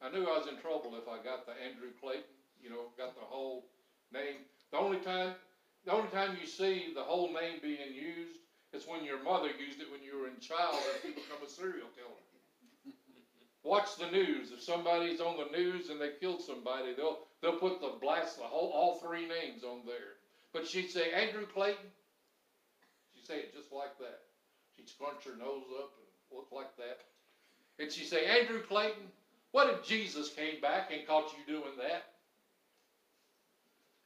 I 0.02 0.10
knew 0.12 0.28
I 0.28 0.38
was 0.38 0.48
in 0.48 0.58
trouble 0.58 0.94
if 1.00 1.08
I 1.08 1.24
got 1.24 1.46
the 1.46 1.56
Andrew 1.64 1.90
Clayton, 2.02 2.36
you 2.62 2.70
know, 2.70 2.92
got 2.98 3.16
the 3.16 3.26
whole 3.26 3.66
name. 4.14 4.44
The 4.72 4.78
only 4.78 5.00
time, 5.00 5.34
the 5.86 5.94
only 5.94 6.10
time 6.10 6.38
you 6.40 6.48
see 6.48 6.92
the 6.94 7.04
whole 7.04 7.32
name 7.32 7.60
being 7.62 7.96
used 7.96 8.40
is 8.74 8.86
when 8.88 9.06
your 9.06 9.24
mother 9.24 9.48
used 9.48 9.80
it 9.80 9.90
when 9.90 10.04
you 10.04 10.20
were 10.20 10.28
in 10.28 10.40
child 10.40 10.76
and 10.76 11.16
you 11.16 11.16
become 11.16 11.40
a 11.46 11.50
serial 11.50 11.88
killer. 11.96 12.20
Watch 13.64 13.96
the 13.98 14.12
news. 14.12 14.52
If 14.52 14.62
somebody's 14.62 15.22
on 15.22 15.38
the 15.38 15.58
news 15.58 15.90
and 15.90 16.00
they 16.00 16.12
killed 16.20 16.42
somebody, 16.42 16.94
they'll 16.94 17.26
they'll 17.42 17.58
put 17.58 17.82
the 17.82 17.98
blast 18.00 18.38
the 18.38 18.44
whole 18.44 18.70
all 18.70 19.00
three 19.00 19.26
names 19.26 19.64
on 19.64 19.80
there. 19.88 20.22
But 20.54 20.68
she'd 20.68 20.92
say 20.92 21.12
Andrew 21.14 21.48
Clayton. 21.48 21.90
She'd 23.16 23.26
say 23.26 23.38
it 23.40 23.56
just 23.56 23.72
like 23.72 23.98
that. 23.98 24.20
She'd 24.76 24.90
scrunch 24.90 25.24
her 25.26 25.36
nose 25.40 25.66
up 25.82 25.94
look 26.32 26.48
like 26.52 26.76
that. 26.78 27.02
And 27.80 27.92
she'd 27.92 28.08
say, 28.08 28.26
Andrew 28.26 28.62
Clayton, 28.62 29.04
what 29.52 29.74
if 29.74 29.86
Jesus 29.86 30.30
came 30.30 30.62
back 30.62 30.92
and 30.92 31.08
caught 31.08 31.34
you 31.34 31.54
doing 31.54 31.78
that? 31.78 32.04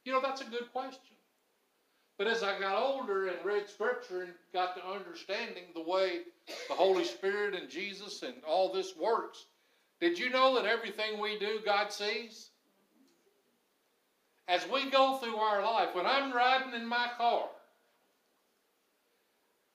You 0.04 0.12
know, 0.12 0.20
that's 0.20 0.40
a 0.40 0.44
good 0.44 0.72
question. 0.72 1.16
But 2.18 2.26
as 2.26 2.42
I 2.42 2.58
got 2.58 2.76
older 2.76 3.28
and 3.28 3.36
read 3.44 3.68
Scripture 3.68 4.22
and 4.22 4.32
got 4.52 4.76
to 4.76 4.86
understanding 4.86 5.64
the 5.74 5.82
way 5.82 6.20
the 6.68 6.74
Holy 6.74 7.04
Spirit 7.04 7.54
and 7.54 7.70
Jesus 7.70 8.22
and 8.22 8.34
all 8.46 8.72
this 8.72 8.94
works, 8.96 9.46
did 10.00 10.18
you 10.18 10.30
know 10.30 10.54
that 10.54 10.66
everything 10.66 11.20
we 11.20 11.38
do, 11.38 11.60
God 11.64 11.92
sees? 11.92 12.50
As 14.48 14.66
we 14.68 14.90
go 14.90 15.18
through 15.18 15.36
our 15.36 15.62
life, 15.62 15.94
when 15.94 16.06
I'm 16.06 16.32
riding 16.32 16.74
in 16.74 16.86
my 16.86 17.08
car 17.16 17.48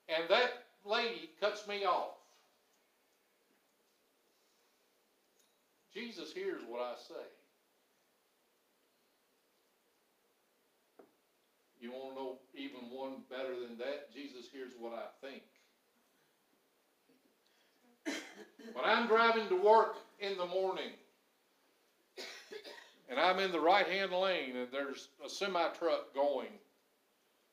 and 0.08 0.28
that 0.28 0.50
lady 0.84 1.30
cuts 1.40 1.66
me 1.66 1.84
off, 1.84 2.15
Jesus 5.96 6.30
hears 6.30 6.60
what 6.68 6.82
I 6.82 6.92
say. 7.08 7.24
You 11.80 11.90
want 11.90 12.14
to 12.14 12.20
know 12.20 12.38
even 12.54 12.90
one 12.90 13.22
better 13.30 13.54
than 13.66 13.78
that? 13.78 14.12
Jesus 14.12 14.44
hears 14.52 14.72
what 14.78 14.92
I 14.92 15.26
think. 15.26 15.42
when 18.74 18.84
I'm 18.84 19.06
driving 19.06 19.48
to 19.48 19.56
work 19.56 19.94
in 20.20 20.36
the 20.36 20.44
morning 20.44 20.92
and 23.08 23.18
I'm 23.18 23.38
in 23.38 23.50
the 23.50 23.60
right 23.60 23.86
hand 23.86 24.12
lane 24.12 24.54
and 24.54 24.68
there's 24.70 25.08
a 25.24 25.30
semi 25.30 25.66
truck 25.78 26.14
going 26.14 26.52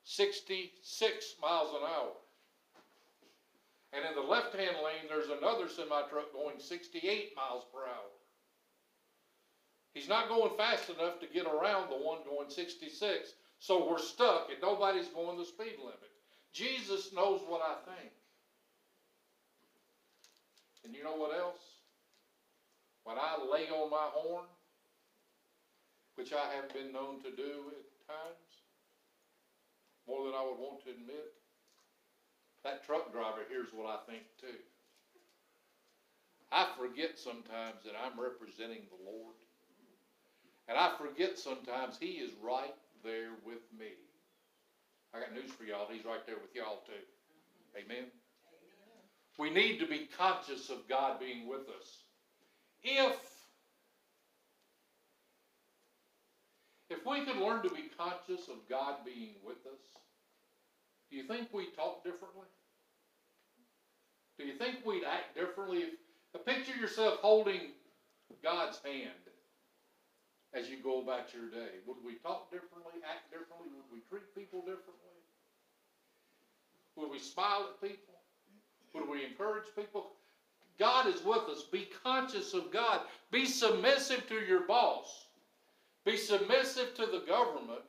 66 0.04 1.36
miles 1.42 1.70
an 1.70 1.88
hour. 1.96 2.12
And 3.94 4.04
in 4.06 4.22
the 4.22 4.30
left 4.30 4.54
hand 4.54 4.76
lane, 4.84 5.08
there's 5.08 5.30
another 5.30 5.70
semi 5.70 6.02
truck 6.10 6.34
going 6.34 6.60
68 6.60 7.38
miles 7.38 7.64
per 7.74 7.80
hour. 7.88 8.13
He's 9.94 10.10
not 10.10 10.28
going 10.28 10.58
fast 10.58 10.90
enough 10.90 11.20
to 11.20 11.28
get 11.28 11.46
around 11.46 11.90
the 11.90 11.96
one 11.96 12.20
going 12.26 12.50
66. 12.50 13.34
So 13.60 13.90
we're 13.90 14.00
stuck 14.00 14.50
and 14.50 14.62
nobody's 14.62 15.08
going 15.08 15.38
the 15.38 15.46
speed 15.46 15.78
limit. 15.80 16.12
Jesus 16.52 17.14
knows 17.14 17.42
what 17.48 17.62
I 17.62 17.76
think. 17.86 18.12
And 20.84 20.94
you 20.96 21.04
know 21.04 21.16
what 21.16 21.38
else? 21.38 21.62
When 23.04 23.18
I 23.18 23.38
lay 23.52 23.68
on 23.70 23.90
my 23.90 24.08
horn, 24.12 24.46
which 26.16 26.34
I 26.34 26.54
have 26.56 26.74
been 26.74 26.92
known 26.92 27.22
to 27.24 27.32
do 27.32 27.72
at 27.72 28.08
times, 28.08 28.52
more 30.08 30.26
than 30.26 30.36
I 30.36 30.44
would 30.44 30.60
want 30.60 30.84
to 30.84 30.92
admit, 30.92 31.34
that 32.64 32.86
truck 32.86 33.12
driver 33.12 33.44
hears 33.50 33.70
what 33.74 33.88
I 33.88 33.98
think 34.10 34.24
too. 34.40 34.60
I 36.52 36.68
forget 36.78 37.18
sometimes 37.18 37.84
that 37.84 37.98
I'm 37.98 38.20
representing 38.20 38.86
the 38.92 39.04
Lord. 39.10 39.36
And 40.68 40.78
I 40.78 40.92
forget 40.98 41.38
sometimes 41.38 41.98
He 42.00 42.24
is 42.24 42.32
right 42.42 42.74
there 43.04 43.32
with 43.46 43.62
me. 43.78 43.92
I 45.14 45.20
got 45.20 45.34
news 45.34 45.52
for 45.52 45.64
y'all, 45.64 45.88
he's 45.92 46.06
right 46.06 46.26
there 46.26 46.38
with 46.42 46.56
y'all 46.56 46.82
too. 46.88 47.06
Amen? 47.78 48.06
We 49.38 49.50
need 49.50 49.80
to 49.80 49.88
be 49.88 50.08
conscious 50.18 50.70
of 50.70 50.88
God 50.90 51.20
being 51.20 51.48
with 51.48 51.70
us. 51.70 52.04
If 52.84 53.16
if 56.90 57.06
we 57.06 57.26
could 57.26 57.38
learn 57.38 57.64
to 57.64 57.70
be 57.70 57.90
conscious 57.98 58.48
of 58.50 58.58
God 58.70 58.98
being 59.06 59.36
with 59.46 59.58
us, 59.66 59.82
do 61.10 61.18
you 61.18 61.24
think 61.24 61.48
we'd 61.52 61.76
talk 61.76 62.04
differently? 62.04 62.48
Do 64.38 64.46
you 64.46 64.54
think 64.58 64.86
we'd 64.86 65.04
act 65.04 65.36
differently? 65.36 65.84
If, 66.34 66.46
picture 66.46 66.76
yourself 66.76 67.20
holding 67.22 67.72
God's 68.44 68.80
hand 68.84 69.14
as 70.54 70.70
you 70.70 70.78
go 70.84 71.02
about 71.02 71.34
your 71.34 71.50
day. 71.50 71.82
Would 71.88 71.98
we 72.06 72.16
talk 72.16 72.52
differently, 72.52 73.02
act 73.04 73.32
differently? 73.32 73.70
Would 73.74 73.90
we 73.92 74.02
treat 74.10 74.36
people 74.36 74.60
differently? 74.62 75.18
Would 76.96 77.10
we 77.10 77.20
smile 77.20 77.70
at 77.70 77.82
people? 77.82 78.14
Would 78.94 79.10
we 79.10 79.26
encourage 79.26 79.66
people? 79.76 80.12
God 80.78 81.08
is 81.08 81.24
with 81.24 81.50
us. 81.50 81.64
Be 81.64 81.88
conscious 82.04 82.54
of 82.54 82.72
God. 82.72 83.02
Be 83.32 83.46
submissive 83.46 84.28
to 84.30 84.36
your 84.36 84.68
boss. 84.68 85.26
Be 86.06 86.18
submissive 86.18 86.94
to 86.96 87.06
the 87.06 87.24
government. 87.28 87.82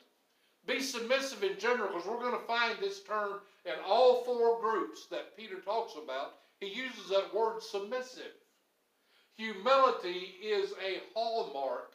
Be 0.67 0.79
submissive 0.79 1.43
in 1.43 1.59
general, 1.59 1.89
because 1.89 2.07
we're 2.07 2.19
going 2.19 2.39
to 2.39 2.47
find 2.47 2.75
this 2.79 3.03
term 3.03 3.33
in 3.65 3.73
all 3.85 4.23
four 4.23 4.59
groups 4.59 5.05
that 5.11 5.37
Peter 5.37 5.59
talks 5.61 5.93
about. 6.01 6.35
He 6.59 6.67
uses 6.67 7.09
that 7.09 7.35
word 7.35 7.61
submissive. 7.61 8.33
Humility 9.37 10.33
is 10.41 10.71
a 10.83 11.01
hallmark 11.13 11.94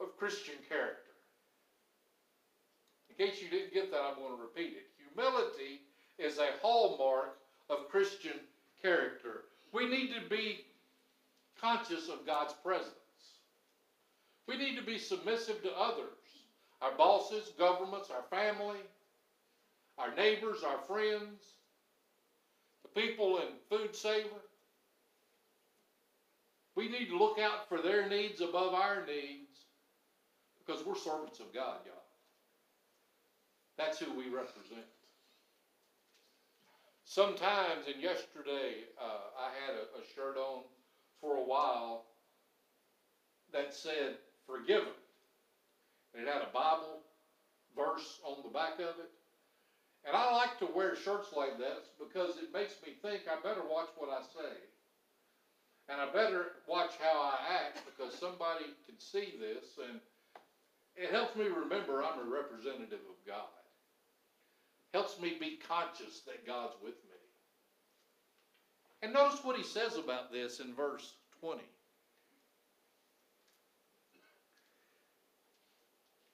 of 0.00 0.16
Christian 0.16 0.54
character. 0.68 1.10
In 3.10 3.26
case 3.26 3.42
you 3.42 3.48
didn't 3.50 3.74
get 3.74 3.90
that, 3.90 4.00
I'm 4.00 4.16
going 4.16 4.36
to 4.36 4.42
repeat 4.42 4.76
it. 4.76 4.86
Humility 5.14 5.82
is 6.18 6.38
a 6.38 6.58
hallmark 6.62 7.38
of 7.68 7.88
Christian 7.90 8.38
character. 8.82 9.44
We 9.72 9.88
need 9.88 10.08
to 10.14 10.28
be 10.28 10.64
conscious 11.60 12.08
of 12.08 12.26
God's 12.26 12.54
presence. 12.64 12.94
We 14.48 14.56
need 14.56 14.76
to 14.76 14.82
be 14.82 14.98
submissive 14.98 15.62
to 15.62 15.70
others 15.78 16.06
our 16.82 16.96
bosses, 16.96 17.52
governments, 17.58 18.08
our 18.10 18.24
family, 18.30 18.78
our 19.98 20.14
neighbors, 20.14 20.62
our 20.66 20.78
friends, 20.86 21.42
the 22.82 23.00
people 23.00 23.36
in 23.38 23.48
Food 23.68 23.94
Saver. 23.94 24.28
We 26.74 26.88
need 26.88 27.08
to 27.10 27.18
look 27.18 27.38
out 27.38 27.68
for 27.68 27.82
their 27.82 28.08
needs 28.08 28.40
above 28.40 28.72
our 28.72 29.04
needs 29.04 29.66
because 30.70 30.86
we're 30.86 30.94
servants 30.94 31.40
of 31.40 31.52
God, 31.52 31.78
y'all. 31.84 32.06
That's 33.76 33.98
who 33.98 34.12
we 34.16 34.24
represent. 34.24 34.86
Sometimes, 37.04 37.90
and 37.92 38.00
yesterday, 38.00 38.86
uh, 39.00 39.34
I 39.34 39.50
had 39.66 39.74
a, 39.74 39.98
a 39.98 40.02
shirt 40.14 40.36
on 40.36 40.62
for 41.20 41.36
a 41.38 41.42
while 41.42 42.04
that 43.52 43.74
said, 43.74 44.14
forgiven. 44.46 44.94
And 46.14 46.22
it 46.22 46.32
had 46.32 46.42
a 46.42 46.52
Bible 46.54 47.02
verse 47.74 48.20
on 48.24 48.38
the 48.44 48.50
back 48.50 48.74
of 48.74 48.94
it. 49.02 49.10
And 50.06 50.16
I 50.16 50.32
like 50.32 50.58
to 50.60 50.66
wear 50.66 50.94
shirts 50.94 51.28
like 51.36 51.58
that 51.58 51.82
because 51.98 52.36
it 52.38 52.54
makes 52.54 52.74
me 52.86 52.94
think 53.02 53.22
I 53.26 53.42
better 53.42 53.66
watch 53.68 53.88
what 53.96 54.10
I 54.10 54.22
say. 54.22 54.54
And 55.88 56.00
I 56.00 56.06
better 56.12 56.62
watch 56.68 56.92
how 57.02 57.20
I 57.20 57.66
act 57.66 57.82
because 57.84 58.14
somebody 58.14 58.66
can 58.86 58.98
see 58.98 59.34
this 59.40 59.66
and 59.88 59.98
it 61.00 61.10
helps 61.10 61.34
me 61.34 61.44
remember 61.44 62.02
I'm 62.02 62.20
a 62.20 62.30
representative 62.30 63.00
of 63.08 63.26
God. 63.26 63.48
Helps 64.92 65.18
me 65.20 65.36
be 65.40 65.58
conscious 65.66 66.20
that 66.26 66.46
God's 66.46 66.74
with 66.82 66.94
me. 66.94 67.16
And 69.02 69.14
notice 69.14 69.42
what 69.42 69.56
he 69.56 69.62
says 69.62 69.96
about 69.96 70.30
this 70.30 70.60
in 70.60 70.74
verse 70.74 71.14
20. 71.40 71.62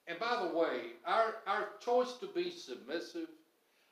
And 0.07 0.19
by 0.19 0.41
the 0.41 0.57
way, 0.57 0.93
our, 1.05 1.35
our 1.45 1.69
choice 1.79 2.13
to 2.19 2.27
be 2.27 2.51
submissive, 2.51 3.27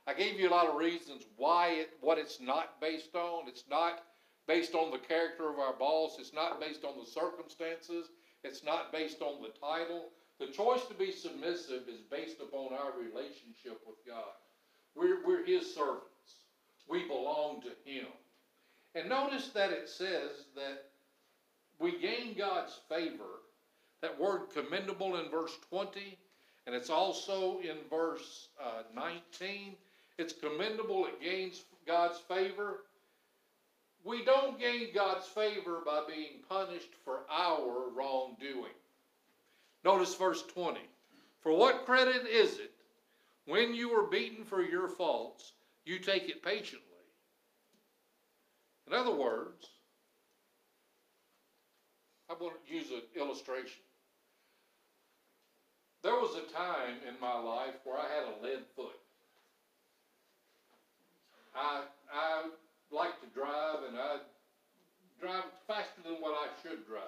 I 0.07 0.13
gave 0.13 0.39
you 0.39 0.49
a 0.49 0.51
lot 0.51 0.67
of 0.67 0.75
reasons 0.75 1.23
why 1.37 1.69
it, 1.69 1.89
what 2.01 2.17
it's 2.17 2.41
not 2.41 2.81
based 2.81 3.15
on. 3.15 3.47
It's 3.47 3.65
not 3.69 4.03
based 4.47 4.75
on 4.75 4.91
the 4.91 4.97
character 4.97 5.49
of 5.49 5.59
our 5.59 5.73
boss. 5.73 6.17
It's 6.19 6.33
not 6.33 6.59
based 6.59 6.83
on 6.83 6.99
the 6.99 7.09
circumstances. 7.09 8.07
It's 8.43 8.63
not 8.63 8.91
based 8.91 9.21
on 9.21 9.41
the 9.41 9.49
title. 9.59 10.09
The 10.39 10.47
choice 10.47 10.85
to 10.87 10.93
be 10.93 11.11
submissive 11.11 11.83
is 11.87 12.01
based 12.11 12.41
upon 12.41 12.73
our 12.73 12.91
relationship 12.97 13.81
with 13.87 13.95
God. 14.05 14.33
We're, 14.95 15.25
we're 15.25 15.45
His 15.45 15.73
servants. 15.73 16.09
We 16.89 17.07
belong 17.07 17.61
to 17.61 17.89
Him. 17.89 18.07
And 18.95 19.09
notice 19.09 19.49
that 19.49 19.71
it 19.71 19.89
says 19.89 20.31
that 20.55 20.85
we 21.79 21.99
gain 21.99 22.35
God's 22.37 22.79
favor. 22.89 23.41
That 24.01 24.19
word 24.19 24.47
commendable 24.53 25.17
in 25.17 25.29
verse 25.31 25.53
20, 25.69 26.17
and 26.67 26.75
it's 26.75 26.89
also 26.89 27.59
in 27.59 27.77
verse 27.89 28.49
uh, 28.61 28.83
19. 28.93 29.75
It's 30.17 30.33
commendable, 30.33 31.07
it 31.07 31.21
gains 31.21 31.63
God's 31.87 32.19
favor. 32.19 32.81
We 34.03 34.23
don't 34.23 34.59
gain 34.59 34.89
God's 34.93 35.25
favor 35.27 35.81
by 35.85 36.03
being 36.07 36.41
punished 36.47 36.93
for 37.03 37.21
our 37.29 37.89
wrongdoing. 37.95 38.75
Notice 39.85 40.15
verse 40.15 40.41
20. 40.41 40.79
For 41.41 41.55
what 41.55 41.85
credit 41.85 42.25
is 42.25 42.57
it 42.57 42.71
when 43.45 43.75
you 43.75 43.91
are 43.91 44.09
beaten 44.09 44.43
for 44.43 44.63
your 44.63 44.87
faults, 44.87 45.53
you 45.85 45.99
take 45.99 46.27
it 46.27 46.43
patiently? 46.43 46.81
In 48.87 48.93
other 48.93 49.15
words, 49.15 49.67
I 52.29 52.33
want 52.33 52.55
to 52.67 52.73
use 52.73 52.87
an 52.89 53.03
illustration. 53.15 53.83
There 56.01 56.15
was 56.15 56.35
a 56.35 56.51
time 56.51 56.95
in 57.07 57.13
my 57.21 57.39
life 57.39 57.75
where 57.83 57.97
I 57.97 58.07
had 58.07 58.23
a 58.23 58.43
lead 58.43 58.63
foot. 58.75 58.99
I 61.55 61.83
like 62.91 63.21
to 63.21 63.27
drive 63.39 63.83
and 63.87 63.97
I 63.97 64.17
drive 65.21 65.43
faster 65.67 66.01
than 66.03 66.15
what 66.15 66.33
I 66.33 66.47
should 66.63 66.87
drive. 66.87 67.03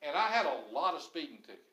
And 0.00 0.16
I 0.16 0.28
had 0.28 0.46
a 0.46 0.72
lot 0.72 0.87
of 0.98 1.04
speeding 1.04 1.38
tickets. 1.38 1.64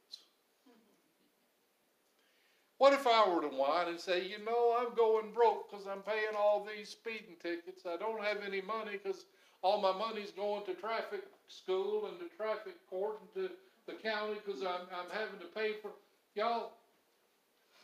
What 2.78 2.94
if 2.94 3.08
I 3.08 3.28
were 3.28 3.42
to 3.42 3.48
whine 3.48 3.88
and 3.88 4.00
say, 4.00 4.28
you 4.28 4.44
know, 4.44 4.78
I'm 4.78 4.94
going 4.96 5.32
broke 5.34 5.72
because 5.72 5.88
I'm 5.88 6.02
paying 6.02 6.36
all 6.38 6.66
these 6.66 6.90
speeding 6.90 7.36
tickets. 7.42 7.84
I 7.88 7.98
don't 7.98 8.24
have 8.24 8.38
any 8.46 8.62
money 8.62 9.00
because 9.02 9.26
all 9.62 9.82
my 9.82 9.94
money's 9.98 10.32
going 10.32 10.66
to 10.66 10.74
traffic 10.74 11.24
school 11.48 12.08
and 12.08 12.20
to 12.20 12.36
traffic 12.36 12.76
court 12.90 13.20
and 13.22 13.30
to 13.34 13.54
the 13.88 13.94
county 13.94 14.36
because 14.46 14.62
I'm, 14.62 14.86
I'm 14.92 15.10
having 15.12 15.40
to 15.40 15.50
pay 15.56 15.74
for. 15.82 15.92
Y'all, 16.36 16.74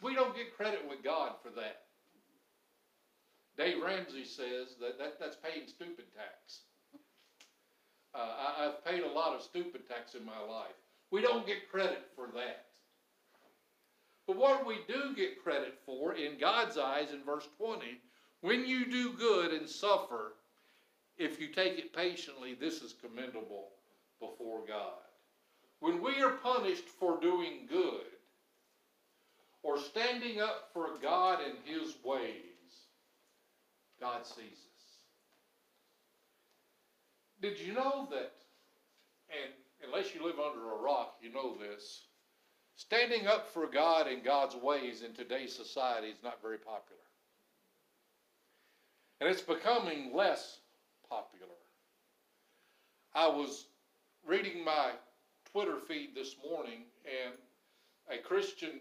we 0.01 0.13
don't 0.13 0.35
get 0.35 0.55
credit 0.57 0.81
with 0.89 1.03
God 1.03 1.33
for 1.41 1.49
that. 1.55 1.83
Dave 3.57 3.81
Ramsey 3.81 4.25
says 4.25 4.75
that, 4.81 4.97
that 4.97 5.19
that's 5.19 5.37
paying 5.37 5.67
stupid 5.67 6.05
tax. 6.15 6.61
Uh, 8.13 8.17
I, 8.17 8.67
I've 8.67 8.83
paid 8.83 9.03
a 9.03 9.11
lot 9.11 9.35
of 9.35 9.41
stupid 9.41 9.87
tax 9.87 10.15
in 10.15 10.25
my 10.25 10.39
life. 10.39 10.80
We 11.11 11.21
don't 11.21 11.45
get 11.45 11.69
credit 11.69 12.07
for 12.15 12.27
that. 12.35 12.65
But 14.25 14.37
what 14.37 14.65
we 14.65 14.77
do 14.87 15.13
get 15.15 15.43
credit 15.43 15.77
for 15.85 16.13
in 16.13 16.39
God's 16.39 16.77
eyes 16.77 17.11
in 17.11 17.23
verse 17.23 17.47
20, 17.57 17.99
when 18.39 18.65
you 18.65 18.89
do 18.89 19.13
good 19.13 19.51
and 19.51 19.67
suffer, 19.67 20.33
if 21.17 21.39
you 21.39 21.49
take 21.49 21.77
it 21.77 21.93
patiently, 21.93 22.55
this 22.55 22.81
is 22.81 22.93
commendable 22.93 23.69
before 24.19 24.61
God. 24.65 24.93
When 25.81 26.01
we 26.01 26.21
are 26.21 26.31
punished 26.31 26.87
for 26.87 27.19
doing 27.19 27.67
good 27.69 28.05
or 29.63 29.77
standing 29.77 30.39
up 30.39 30.69
for 30.73 30.91
God 31.01 31.39
and 31.45 31.55
His 31.65 31.95
ways, 32.03 32.35
God 33.99 34.25
sees 34.25 34.37
us. 34.37 34.71
Did 37.41 37.59
you 37.59 37.73
know 37.73 38.07
that, 38.11 38.33
and 39.29 39.51
unless 39.85 40.13
you 40.13 40.23
live 40.23 40.39
under 40.39 40.71
a 40.71 40.81
rock, 40.81 41.15
you 41.21 41.31
know 41.31 41.55
this, 41.57 42.03
Standing 42.81 43.27
up 43.27 43.47
for 43.47 43.67
God 43.67 44.07
and 44.07 44.23
God's 44.23 44.55
ways 44.55 45.03
in 45.03 45.13
today's 45.13 45.55
society 45.55 46.07
is 46.07 46.23
not 46.23 46.41
very 46.41 46.57
popular. 46.57 47.01
And 49.19 49.29
it's 49.29 49.43
becoming 49.43 50.15
less 50.15 50.61
popular. 51.07 51.53
I 53.13 53.27
was 53.27 53.67
reading 54.25 54.65
my 54.65 54.93
Twitter 55.51 55.77
feed 55.87 56.15
this 56.15 56.35
morning, 56.43 56.85
and 57.05 57.35
a 58.09 58.19
Christian 58.23 58.79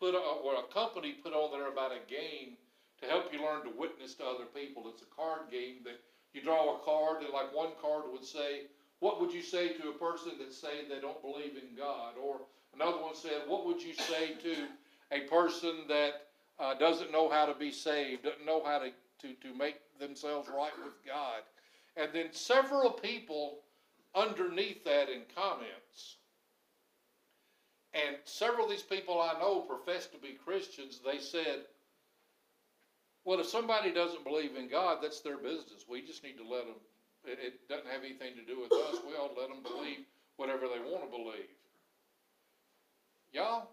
put, 0.00 0.16
or 0.16 0.54
a 0.56 0.74
company 0.74 1.12
put 1.12 1.32
on 1.32 1.52
there 1.52 1.70
about 1.70 1.92
a 1.92 2.10
game 2.10 2.56
to 3.00 3.06
help 3.06 3.32
you 3.32 3.40
learn 3.40 3.62
to 3.62 3.78
witness 3.78 4.14
to 4.14 4.24
other 4.24 4.46
people. 4.46 4.88
It's 4.88 5.02
a 5.02 5.14
card 5.14 5.42
game 5.48 5.76
that 5.84 6.00
you 6.32 6.42
draw 6.42 6.74
a 6.74 6.84
card, 6.84 7.22
and 7.22 7.32
like 7.32 7.54
one 7.54 7.70
card 7.80 8.04
would 8.10 8.24
say, 8.24 8.62
What 9.00 9.20
would 9.20 9.32
you 9.32 9.42
say 9.42 9.68
to 9.74 9.90
a 9.90 9.92
person 9.92 10.32
that 10.38 10.52
say 10.52 10.88
they 10.88 11.00
don't 11.00 11.20
believe 11.22 11.52
in 11.56 11.76
God? 11.76 12.14
Or 12.22 12.40
Another 12.76 12.98
one 12.98 13.14
said, 13.14 13.42
What 13.46 13.66
would 13.66 13.82
you 13.82 13.94
say 13.94 14.34
to 14.42 14.66
a 15.10 15.20
person 15.28 15.84
that 15.88 16.26
uh, 16.58 16.74
doesn't 16.74 17.10
know 17.10 17.28
how 17.28 17.46
to 17.46 17.54
be 17.54 17.70
saved, 17.70 18.24
doesn't 18.24 18.44
know 18.44 18.62
how 18.64 18.78
to, 18.78 18.90
to, 19.22 19.34
to 19.34 19.54
make 19.56 19.76
themselves 19.98 20.48
right 20.48 20.72
with 20.84 20.94
God. 21.06 21.42
And 21.96 22.10
then 22.12 22.26
several 22.32 22.90
people 22.90 23.60
underneath 24.14 24.84
that 24.84 25.08
in 25.08 25.22
comments. 25.34 26.16
And 27.94 28.16
several 28.24 28.64
of 28.66 28.70
these 28.70 28.82
people 28.82 29.20
I 29.20 29.38
know 29.40 29.60
profess 29.60 30.06
to 30.08 30.18
be 30.18 30.36
Christians. 30.44 31.00
They 31.04 31.18
said, 31.18 31.62
well, 33.24 33.40
if 33.40 33.46
somebody 33.46 33.90
doesn't 33.90 34.24
believe 34.24 34.56
in 34.56 34.68
God, 34.68 34.98
that's 35.02 35.20
their 35.20 35.38
business. 35.38 35.86
We 35.88 36.02
just 36.02 36.22
need 36.22 36.36
to 36.36 36.46
let 36.46 36.66
them, 36.66 36.76
it, 37.26 37.38
it 37.42 37.68
doesn't 37.68 37.90
have 37.90 38.02
anything 38.02 38.34
to 38.34 38.44
do 38.46 38.62
with 38.62 38.72
us. 38.72 39.02
We 39.06 39.14
ought 39.14 39.34
to 39.34 39.40
let 39.40 39.50
them 39.50 39.62
believe 39.62 40.06
whatever 40.36 40.66
they 40.70 40.80
want 40.80 41.04
to 41.04 41.10
believe. 41.10 41.50
Y'all, 43.32 43.68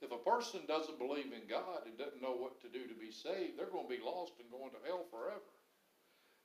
if 0.00 0.12
a 0.12 0.20
person 0.20 0.60
doesn't 0.68 0.98
believe 0.98 1.32
in 1.32 1.48
God 1.48 1.84
and 1.86 1.96
doesn't 1.98 2.22
know 2.22 2.36
what 2.36 2.60
to 2.60 2.68
do 2.68 2.86
to 2.86 2.94
be 2.94 3.10
saved, 3.10 3.58
they're 3.58 3.72
going 3.72 3.88
to 3.88 3.96
be 3.96 4.04
lost 4.04 4.32
and 4.40 4.50
going 4.50 4.70
to 4.70 4.86
hell 4.86 5.04
forever. 5.10 5.52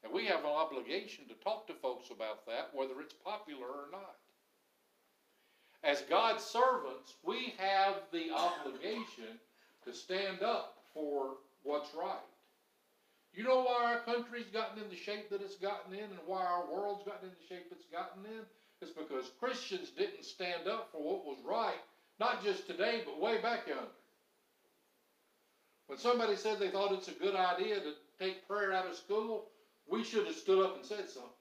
And 0.03 0.13
we 0.13 0.25
have 0.25 0.47
an 0.47 0.55
obligation 0.55 1.27
to 1.27 1.35
talk 1.43 1.67
to 1.67 1.73
folks 1.73 2.09
about 2.09 2.45
that, 2.47 2.71
whether 2.73 3.01
it's 3.01 3.13
popular 3.13 3.67
or 3.67 3.91
not. 3.91 4.15
As 5.83 6.01
God's 6.09 6.43
servants, 6.43 7.15
we 7.23 7.53
have 7.57 7.95
the 8.11 8.31
obligation 8.31 9.39
to 9.85 9.93
stand 9.93 10.41
up 10.41 10.77
for 10.93 11.35
what's 11.63 11.93
right. 11.93 12.19
You 13.33 13.43
know 13.43 13.61
why 13.61 13.93
our 13.93 13.99
country's 13.99 14.47
gotten 14.51 14.81
in 14.83 14.89
the 14.89 14.95
shape 14.95 15.29
that 15.29 15.41
it's 15.41 15.55
gotten 15.55 15.93
in 15.93 16.03
and 16.03 16.19
why 16.25 16.43
our 16.43 16.65
world's 16.71 17.03
gotten 17.03 17.29
in 17.29 17.35
the 17.35 17.47
shape 17.47 17.67
it's 17.71 17.85
gotten 17.85 18.25
in? 18.25 18.41
It's 18.81 18.91
because 18.91 19.31
Christians 19.39 19.91
didn't 19.91 20.25
stand 20.25 20.67
up 20.67 20.89
for 20.91 21.01
what 21.01 21.25
was 21.25 21.37
right, 21.45 21.79
not 22.19 22.43
just 22.43 22.65
today, 22.67 23.01
but 23.05 23.19
way 23.19 23.41
back 23.41 23.67
yonder. 23.67 23.83
When 25.87 25.97
somebody 25.97 26.35
said 26.35 26.59
they 26.59 26.69
thought 26.69 26.91
it's 26.91 27.07
a 27.07 27.13
good 27.13 27.35
idea 27.35 27.79
to 27.79 27.93
take 28.19 28.47
prayer 28.47 28.73
out 28.73 28.87
of 28.87 28.95
school, 28.95 29.47
we 29.87 30.03
should 30.03 30.27
have 30.27 30.35
stood 30.35 30.63
up 30.63 30.75
and 30.75 30.85
said 30.85 31.09
something. 31.09 31.31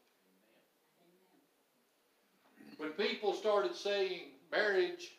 When 2.79 2.91
people 2.93 3.35
started 3.35 3.75
saying 3.75 4.21
marriage, 4.51 5.13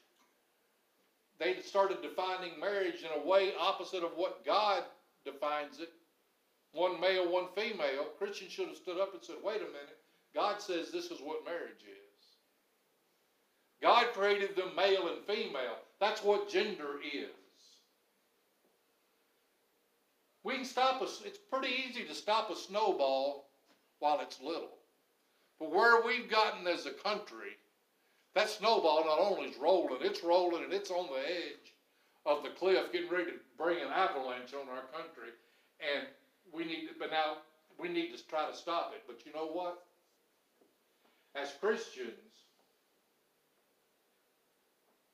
they 1.39 1.55
started 1.62 2.01
defining 2.01 2.60
marriage 2.60 3.03
in 3.03 3.21
a 3.21 3.27
way 3.27 3.51
opposite 3.60 4.03
of 4.03 4.12
what 4.15 4.45
God 4.45 4.84
defines 5.25 5.79
it. 5.79 5.89
One 6.71 6.99
male, 6.99 7.32
one 7.32 7.47
female. 7.55 8.05
Christians 8.17 8.51
should 8.51 8.67
have 8.67 8.77
stood 8.77 8.99
up 8.99 9.13
and 9.13 9.23
said, 9.23 9.38
wait 9.43 9.58
a 9.58 9.65
minute. 9.65 9.97
God 10.36 10.62
says 10.62 10.91
this 10.91 11.05
is 11.05 11.19
what 11.21 11.45
marriage 11.45 11.84
is. 11.84 12.10
God 13.82 14.08
created 14.13 14.55
them 14.55 14.75
male 14.75 15.08
and 15.08 15.25
female. 15.25 15.77
That's 15.99 16.23
what 16.23 16.49
gender 16.49 16.99
is. 17.13 17.29
We 20.43 20.55
can 20.55 20.65
stop 20.65 21.01
us. 21.01 21.21
It's 21.25 21.39
pretty 21.51 21.73
easy 21.88 22.03
to 22.05 22.13
stop 22.13 22.49
a 22.49 22.55
snowball 22.55 23.49
while 23.99 24.19
it's 24.21 24.41
little. 24.41 24.77
But 25.60 25.71
where 25.71 26.05
we've 26.05 26.29
gotten 26.29 26.67
as 26.67 26.86
a 26.86 26.91
country, 26.91 27.58
that 28.36 28.49
snowball 28.49 29.05
not 29.05 29.19
only 29.19 29.49
is 29.49 29.58
rolling, 29.58 29.99
it's 30.01 30.23
rolling 30.23 30.63
and 30.63 30.73
it's 30.73 30.91
on 30.91 31.08
the 31.08 31.19
edge 31.19 31.73
of 32.25 32.43
the 32.43 32.49
cliff, 32.49 32.91
getting 32.91 33.10
ready 33.10 33.32
to 33.32 33.38
bring 33.58 33.82
an 33.82 33.91
avalanche 33.91 34.53
on 34.53 34.69
our 34.69 34.84
country. 34.93 35.32
And 35.79 36.08
we 36.53 36.65
need 36.65 36.88
to, 36.88 36.93
but 36.99 37.12
now 37.12 37.38
we 37.79 37.89
need 37.89 38.15
to 38.15 38.27
try 38.27 38.49
to 38.49 38.55
stop 38.55 38.93
it. 38.95 39.03
But 39.07 39.25
you 39.25 39.33
know 39.33 39.47
what? 39.47 39.83
As 41.35 41.53
Christians, 41.59 42.29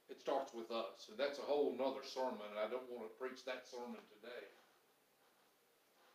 it 0.10 0.20
starts 0.20 0.54
with 0.54 0.72
us. 0.72 1.08
And 1.10 1.18
that's 1.18 1.40
a 1.40 1.42
whole 1.42 1.76
nother 1.78 2.06
sermon, 2.06 2.46
and 2.50 2.60
I 2.60 2.70
don't 2.70 2.90
want 2.90 3.10
to 3.10 3.20
preach 3.20 3.44
that 3.46 3.66
sermon 3.70 4.02
today. 4.16 4.46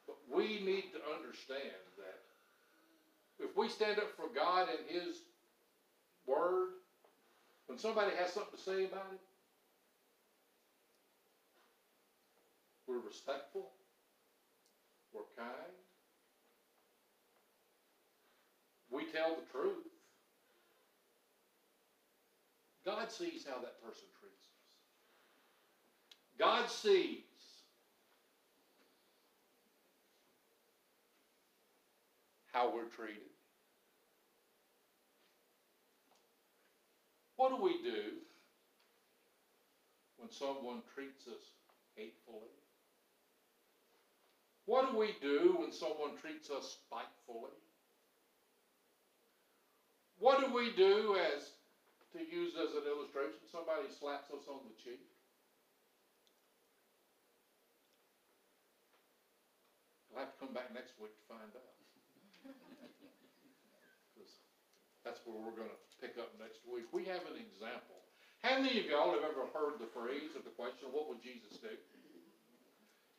But 0.06 0.16
we 0.32 0.64
need 0.64 0.90
to 0.92 1.00
understand 1.14 1.84
that 1.98 2.20
if 3.44 3.56
we 3.56 3.68
stand 3.68 3.98
up 3.98 4.16
for 4.16 4.26
God 4.34 4.68
and 4.68 4.78
His 4.88 5.16
Word, 6.26 6.70
when 7.66 7.78
somebody 7.78 8.10
has 8.16 8.32
something 8.32 8.56
to 8.56 8.62
say 8.62 8.84
about 8.84 9.06
it, 9.12 9.20
we're 12.86 12.98
respectful, 12.98 13.70
we're 15.12 15.22
kind, 15.36 15.74
we 18.90 19.04
tell 19.12 19.36
the 19.36 19.46
truth. 19.52 19.86
God 22.84 23.10
sees 23.10 23.44
how 23.48 23.60
that 23.60 23.82
person 23.82 24.06
treats 24.20 24.46
us. 24.46 24.70
God 26.38 26.70
sees 26.70 27.24
how 32.52 32.74
we're 32.74 32.84
treated. 32.84 33.22
What 37.36 37.56
do 37.56 37.62
we 37.62 37.72
do 37.82 38.20
when 40.18 40.30
someone 40.30 40.82
treats 40.94 41.26
us 41.26 41.40
hatefully? 41.94 42.59
What 44.70 44.86
do 44.86 44.94
we 44.94 45.18
do 45.18 45.58
when 45.58 45.74
someone 45.74 46.14
treats 46.22 46.46
us 46.46 46.78
spitefully? 46.78 47.58
What 50.22 50.38
do 50.38 50.54
we 50.54 50.70
do 50.78 51.18
as, 51.18 51.42
to 52.14 52.22
use 52.22 52.54
as 52.54 52.78
an 52.78 52.86
illustration, 52.86 53.42
somebody 53.50 53.90
slaps 53.90 54.30
us 54.30 54.46
on 54.46 54.62
the 54.70 54.76
cheek? 54.78 55.02
I'll 60.14 60.22
have 60.22 60.30
to 60.30 60.38
come 60.38 60.54
back 60.54 60.70
next 60.70 60.94
week 61.02 61.18
to 61.18 61.26
find 61.26 61.50
out. 61.50 61.74
That's 65.02 65.18
where 65.26 65.34
we're 65.34 65.58
going 65.58 65.74
to 65.74 65.80
pick 65.98 66.14
up 66.14 66.30
next 66.38 66.62
week. 66.62 66.86
We 66.94 67.10
have 67.10 67.26
an 67.26 67.42
example. 67.42 67.98
How 68.46 68.62
many 68.62 68.78
of 68.78 68.86
y'all 68.86 69.18
have 69.18 69.26
ever 69.26 69.50
heard 69.50 69.82
the 69.82 69.90
phrase 69.90 70.38
of 70.38 70.46
the 70.46 70.54
question, 70.54 70.94
what 70.94 71.10
would 71.10 71.18
Jesus 71.26 71.58
do? 71.58 71.74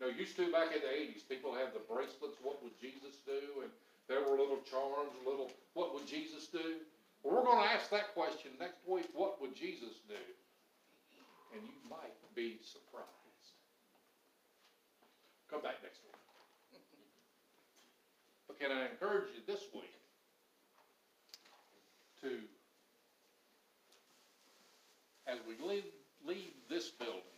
Now, 0.01 0.09
used 0.09 0.35
to 0.41 0.51
back 0.51 0.73
in 0.73 0.81
the 0.81 0.89
80s, 0.89 1.21
people 1.29 1.53
had 1.53 1.77
the 1.77 1.85
bracelets, 1.85 2.41
what 2.41 2.57
would 2.65 2.73
Jesus 2.81 3.21
do? 3.21 3.61
And 3.61 3.69
there 4.09 4.25
were 4.25 4.33
little 4.33 4.57
charms, 4.65 5.13
little, 5.21 5.53
what 5.77 5.93
would 5.93 6.09
Jesus 6.09 6.49
do? 6.49 6.81
Well, 7.21 7.37
we're 7.37 7.45
going 7.45 7.61
to 7.61 7.69
ask 7.69 7.93
that 7.93 8.17
question 8.17 8.49
next 8.57 8.81
week, 8.89 9.05
what 9.13 9.39
would 9.39 9.53
Jesus 9.53 10.01
do? 10.09 10.25
And 11.53 11.61
you 11.61 11.77
might 11.85 12.17
be 12.33 12.57
surprised. 12.65 13.05
Come 15.53 15.61
back 15.61 15.77
next 15.85 16.01
week. 16.01 16.17
But 18.49 18.57
can 18.57 18.71
I 18.73 18.89
encourage 18.89 19.29
you 19.37 19.45
this 19.45 19.69
week? 19.71 20.01
to, 22.21 22.37
as 25.27 25.39
we 25.47 25.55
leave, 25.65 25.83
leave 26.25 26.53
this 26.69 26.89
building 26.89 27.30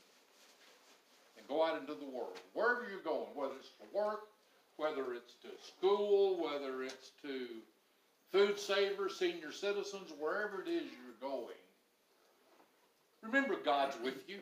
and 1.44 1.50
go 1.58 1.66
out 1.66 1.80
into 1.80 1.94
the 1.94 2.06
world, 2.06 2.40
wherever 2.54 2.88
you're 2.90 3.02
going, 3.02 3.28
whether 3.36 3.56
it's 3.60 3.70
to 3.70 3.98
work, 3.98 4.22
whether 4.78 5.14
it's 5.14 5.34
to 5.42 5.50
school, 5.66 6.42
whether 6.42 6.84
it's 6.84 7.12
to 7.22 7.48
food 8.32 8.60
savers, 8.60 9.18
senior 9.18 9.52
citizens, 9.52 10.12
wherever 10.20 10.62
it 10.62 10.70
is 10.70 10.84
you're 10.84 11.30
going, 11.30 11.56
remember 13.22 13.56
God's 13.64 13.96
with 14.04 14.28
you. 14.28 14.40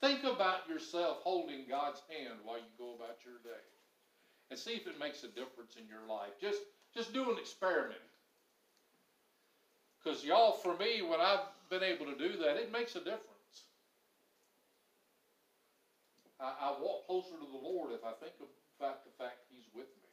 Think 0.00 0.24
about 0.24 0.66
yourself 0.68 1.18
holding 1.22 1.66
God's 1.68 2.00
hand 2.08 2.38
while 2.44 2.56
you 2.56 2.64
go 2.78 2.94
about 2.94 3.18
your 3.24 3.34
day. 3.44 3.60
And 4.50 4.58
see 4.58 4.72
if 4.72 4.86
it 4.86 4.98
makes 4.98 5.22
a 5.22 5.28
difference 5.28 5.76
in 5.78 5.86
your 5.86 6.08
life. 6.08 6.32
Just 6.40 6.58
just 6.94 7.12
do 7.12 7.30
an 7.30 7.38
experiment. 7.38 8.00
Because 10.02 10.24
y'all, 10.24 10.52
for 10.52 10.76
me, 10.76 11.02
when 11.02 11.20
I've 11.20 11.46
been 11.68 11.84
able 11.84 12.06
to 12.06 12.16
do 12.16 12.36
that, 12.38 12.56
it 12.56 12.72
makes 12.72 12.96
a 12.96 13.00
difference. 13.00 13.29
I, 16.40 16.72
I 16.72 16.80
walk 16.80 17.06
closer 17.06 17.36
to 17.36 17.48
the 17.48 17.60
Lord 17.60 17.92
if 17.92 18.02
I 18.04 18.16
think 18.16 18.32
about 18.80 19.04
the 19.04 19.12
fact 19.20 19.44
He's 19.52 19.68
with 19.76 19.92
me. 20.00 20.10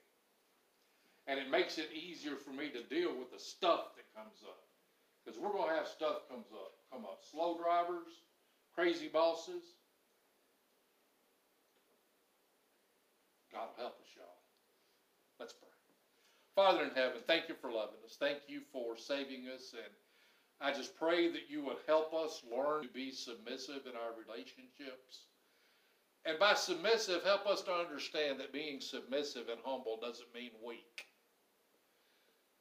And 1.28 1.40
it 1.40 1.50
makes 1.50 1.78
it 1.78 1.90
easier 1.96 2.36
for 2.36 2.52
me 2.52 2.70
to 2.70 2.84
deal 2.84 3.16
with 3.16 3.32
the 3.32 3.40
stuff 3.40 3.96
that 3.96 4.08
comes 4.16 4.44
up. 4.44 4.64
Because 5.24 5.40
we're 5.40 5.52
going 5.52 5.70
to 5.72 5.76
have 5.76 5.88
stuff 5.88 6.28
comes 6.30 6.48
up, 6.54 6.72
come 6.92 7.04
up. 7.04 7.20
Slow 7.32 7.58
drivers, 7.58 8.08
crazy 8.76 9.08
bosses. 9.08 9.64
God 13.52 13.68
will 13.72 13.84
help 13.84 14.00
us, 14.00 14.08
y'all. 14.16 14.40
Let's 15.40 15.54
pray. 15.54 15.68
Father 16.56 16.84
in 16.84 16.92
heaven, 16.96 17.22
thank 17.28 17.50
you 17.50 17.56
for 17.62 17.72
loving 17.72 18.02
us. 18.04 18.18
Thank 18.20 18.40
you 18.48 18.62
for 18.74 18.98
saving 18.98 19.46
us. 19.54 19.74
And 19.74 19.94
I 20.60 20.76
just 20.76 20.98
pray 20.98 21.32
that 21.32 21.50
you 21.50 21.64
would 21.66 21.78
help 21.86 22.14
us 22.14 22.42
learn 22.50 22.82
to 22.82 22.90
be 22.90 23.12
submissive 23.12 23.86
in 23.86 23.94
our 23.94 24.18
relationships. 24.18 25.28
And 26.28 26.38
by 26.38 26.56
submissive, 26.56 27.24
help 27.24 27.48
us 27.48 27.62
to 27.64 27.72
understand 27.72 28.40
that 28.40 28.52
being 28.52 28.82
submissive 28.82 29.48
and 29.48 29.60
humble 29.64 29.98
doesn't 29.98 30.34
mean 30.34 30.52
weak. 30.62 31.06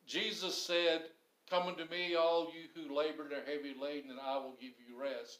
Jesus 0.07 0.57
said 0.57 1.03
Come 1.51 1.69
unto 1.69 1.85
me, 1.85 2.17
all 2.17 2.51
you 2.51 2.67
who 2.75 2.95
labor 2.95 3.23
and 3.23 3.33
are 3.33 3.45
heavy 3.47 3.75
laden, 3.81 4.11
and 4.11 4.19
I 4.19 4.37
will 4.37 4.57
give 4.61 4.73
you 4.89 5.01
rest. 5.01 5.39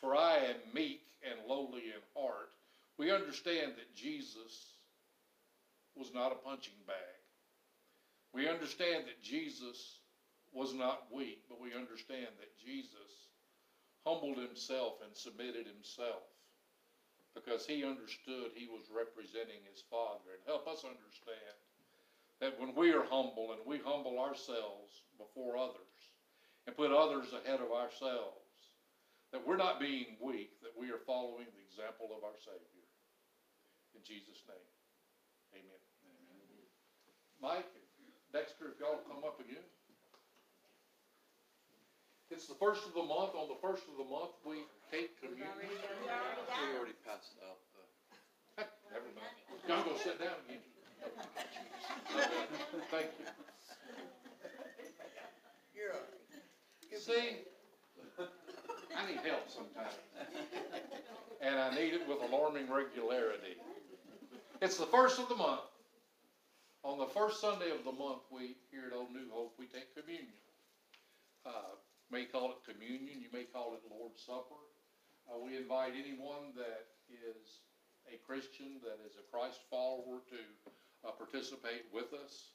For 0.00 0.14
I 0.14 0.36
am 0.36 0.56
meek 0.74 1.00
and 1.22 1.48
lowly 1.48 1.84
in 1.84 2.02
heart. 2.14 2.50
We 2.98 3.10
understand 3.10 3.72
that 3.76 3.94
Jesus 3.94 4.74
was 5.94 6.12
not 6.12 6.32
a 6.32 6.34
punching 6.34 6.74
bag. 6.86 6.96
We 8.34 8.48
understand 8.48 9.04
that 9.06 9.22
Jesus 9.22 10.00
was 10.52 10.74
not 10.74 11.04
weak, 11.10 11.40
but 11.48 11.60
we 11.60 11.74
understand 11.74 12.28
that 12.38 12.58
Jesus 12.62 13.30
humbled 14.04 14.36
himself 14.36 14.96
and 15.02 15.16
submitted 15.16 15.66
himself 15.66 16.22
because 17.36 17.68
he 17.68 17.84
understood 17.84 18.56
he 18.56 18.64
was 18.64 18.88
representing 18.88 19.60
his 19.68 19.84
Father. 19.92 20.32
And 20.32 20.40
help 20.48 20.64
us 20.64 20.88
understand 20.88 21.60
that 22.40 22.56
when 22.56 22.72
we 22.72 22.96
are 22.96 23.04
humble 23.04 23.52
and 23.52 23.60
we 23.68 23.76
humble 23.84 24.16
ourselves 24.16 25.04
before 25.20 25.60
others 25.60 26.00
and 26.64 26.72
put 26.72 26.90
others 26.90 27.28
ahead 27.36 27.60
of 27.60 27.76
ourselves, 27.76 28.40
that 29.36 29.44
we're 29.44 29.60
not 29.60 29.76
being 29.76 30.16
weak, 30.16 30.56
that 30.64 30.72
we 30.72 30.88
are 30.88 31.04
following 31.04 31.44
the 31.52 31.64
example 31.68 32.08
of 32.16 32.24
our 32.24 32.40
Savior. 32.40 32.88
In 33.92 34.00
Jesus' 34.00 34.40
name, 34.48 34.72
amen. 35.60 35.82
Mike, 37.36 37.68
Dexter, 38.32 38.72
if 38.72 38.80
y'all 38.80 39.04
come 39.04 39.24
up 39.28 39.40
again. 39.44 39.64
It's 42.30 42.46
the 42.46 42.54
first 42.54 42.86
of 42.86 42.94
the 42.94 43.02
month. 43.02 43.34
On 43.34 43.48
the 43.48 43.58
first 43.62 43.84
of 43.86 43.94
the 43.96 44.10
month, 44.10 44.34
we 44.44 44.66
take 44.90 45.14
communion. 45.20 45.46
We 45.62 46.76
already 46.76 46.98
passed 47.06 47.38
out 47.46 47.58
the. 47.70 48.64
Never 48.92 49.06
mind. 49.14 49.36
Y'all 49.68 49.84
go 49.84 49.96
sit 50.02 50.18
down 50.18 50.34
again. 50.48 50.62
Thank 52.90 53.06
you. 53.18 53.26
You're 55.74 55.92
all 55.92 56.00
right. 56.00 57.00
See, 57.00 57.46
I 58.96 59.06
need 59.06 59.20
help 59.22 59.48
sometimes. 59.48 59.94
And 61.40 61.54
I 61.54 61.74
need 61.74 61.94
it 61.94 62.08
with 62.08 62.18
alarming 62.28 62.70
regularity. 62.70 63.54
It's 64.60 64.78
the 64.78 64.86
first 64.86 65.20
of 65.20 65.28
the 65.28 65.36
month. 65.36 65.60
On 66.82 66.98
the 66.98 67.06
first 67.06 67.40
Sunday 67.40 67.70
of 67.70 67.84
the 67.84 67.92
month, 67.92 68.22
we, 68.30 68.56
here 68.70 68.84
at 68.90 68.96
Old 68.96 69.12
New 69.12 69.28
Hope, 69.30 69.54
we 69.58 69.66
take 69.66 69.94
communion. 69.94 70.32
Uh, 71.44 71.76
may 72.10 72.24
call 72.24 72.54
it 72.54 72.62
communion, 72.62 73.20
you 73.20 73.30
may 73.32 73.44
call 73.44 73.74
it 73.74 73.82
Lord's 73.90 74.22
Supper. 74.22 74.62
Uh, 75.26 75.38
we 75.42 75.56
invite 75.56 75.92
anyone 75.98 76.54
that 76.54 76.86
is 77.10 77.66
a 78.06 78.18
Christian, 78.22 78.78
that 78.86 79.02
is 79.02 79.18
a 79.18 79.26
Christ 79.30 79.66
follower 79.70 80.22
to 80.30 80.40
uh, 81.02 81.10
participate 81.12 81.90
with 81.92 82.14
us. 82.14 82.54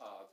Uh, 0.00 0.26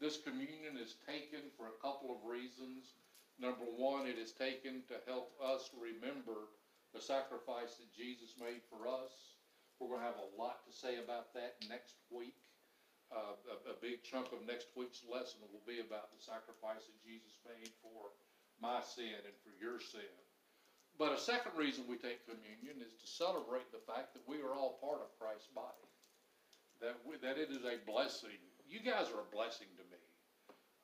this 0.00 0.18
communion 0.18 0.78
is 0.78 0.98
taken 1.06 1.50
for 1.56 1.70
a 1.70 1.80
couple 1.82 2.10
of 2.10 2.26
reasons. 2.26 2.98
Number 3.38 3.66
one, 3.66 4.06
it 4.06 4.18
is 4.18 4.32
taken 4.32 4.82
to 4.90 4.98
help 5.06 5.30
us 5.38 5.70
remember 5.78 6.50
the 6.94 7.00
sacrifice 7.00 7.78
that 7.78 7.94
Jesus 7.94 8.34
made 8.38 8.62
for 8.66 8.90
us. 8.90 9.38
We're 9.78 9.94
going 9.94 10.02
to 10.02 10.10
have 10.10 10.18
a 10.18 10.34
lot 10.34 10.66
to 10.66 10.72
say 10.74 10.98
about 10.98 11.34
that 11.34 11.54
next 11.70 11.94
week. 12.10 12.34
Uh, 13.08 13.34
a, 13.48 13.72
a 13.72 13.76
big 13.80 14.04
chunk 14.04 14.28
of 14.36 14.44
next 14.44 14.68
week's 14.76 15.00
lesson 15.08 15.40
will 15.48 15.64
be 15.64 15.80
about 15.80 16.12
the 16.12 16.20
sacrifice 16.20 16.84
that 16.84 17.00
Jesus 17.00 17.40
made 17.48 17.72
for 17.80 18.12
my 18.60 18.84
sin 18.84 19.16
and 19.24 19.36
for 19.40 19.54
your 19.56 19.80
sin. 19.80 20.12
But 20.98 21.14
a 21.14 21.20
second 21.20 21.54
reason 21.54 21.86
we 21.86 21.96
take 21.96 22.26
communion 22.26 22.82
is 22.82 22.92
to 23.00 23.06
celebrate 23.06 23.70
the 23.70 23.80
fact 23.86 24.12
that 24.12 24.26
we 24.26 24.42
are 24.42 24.52
all 24.52 24.82
part 24.82 25.00
of 25.00 25.14
Christ's 25.16 25.48
body. 25.54 25.86
That 26.82 26.98
we, 27.06 27.16
that 27.22 27.38
it 27.38 27.48
is 27.54 27.62
a 27.62 27.78
blessing. 27.86 28.38
You 28.66 28.82
guys 28.82 29.08
are 29.14 29.22
a 29.22 29.32
blessing 29.32 29.70
to 29.78 29.84
me. 29.88 30.02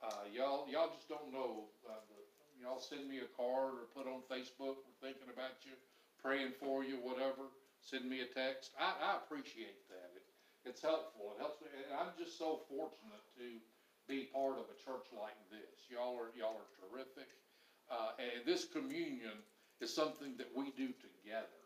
Uh, 0.01 0.25
y'all 0.31 0.67
y'all 0.71 0.91
just 0.91 1.07
don't 1.11 1.31
know. 1.31 1.67
Uh, 1.83 1.99
the, 2.09 2.19
y'all 2.59 2.79
send 2.79 3.07
me 3.07 3.19
a 3.23 3.29
card 3.35 3.75
or 3.79 3.91
put 3.95 4.07
on 4.07 4.23
Facebook. 4.31 4.79
We're 4.83 5.03
thinking 5.03 5.31
about 5.31 5.61
you, 5.63 5.75
praying 6.19 6.55
for 6.59 6.83
you, 6.83 6.99
whatever. 7.03 7.51
Send 7.83 8.07
me 8.09 8.23
a 8.23 8.29
text. 8.31 8.71
I, 8.79 8.91
I 8.97 9.11
appreciate 9.23 9.87
that. 9.91 10.09
It, 10.15 10.23
it's 10.65 10.81
helpful. 10.81 11.37
It 11.37 11.39
helps 11.39 11.61
me. 11.61 11.69
And 11.71 11.93
I'm 11.93 12.11
just 12.17 12.37
so 12.37 12.65
fortunate 12.67 13.23
to 13.37 13.47
be 14.09 14.29
part 14.33 14.57
of 14.57 14.65
a 14.69 14.77
church 14.81 15.07
like 15.13 15.37
this. 15.53 15.89
Y'all 15.89 16.17
are 16.17 16.33
y'all 16.33 16.57
are 16.57 16.71
terrific. 16.81 17.29
Uh, 17.89 18.17
and 18.17 18.41
this 18.45 18.65
communion 18.65 19.37
is 19.77 19.93
something 19.93 20.33
that 20.41 20.49
we 20.57 20.73
do 20.73 20.89
together 20.97 21.61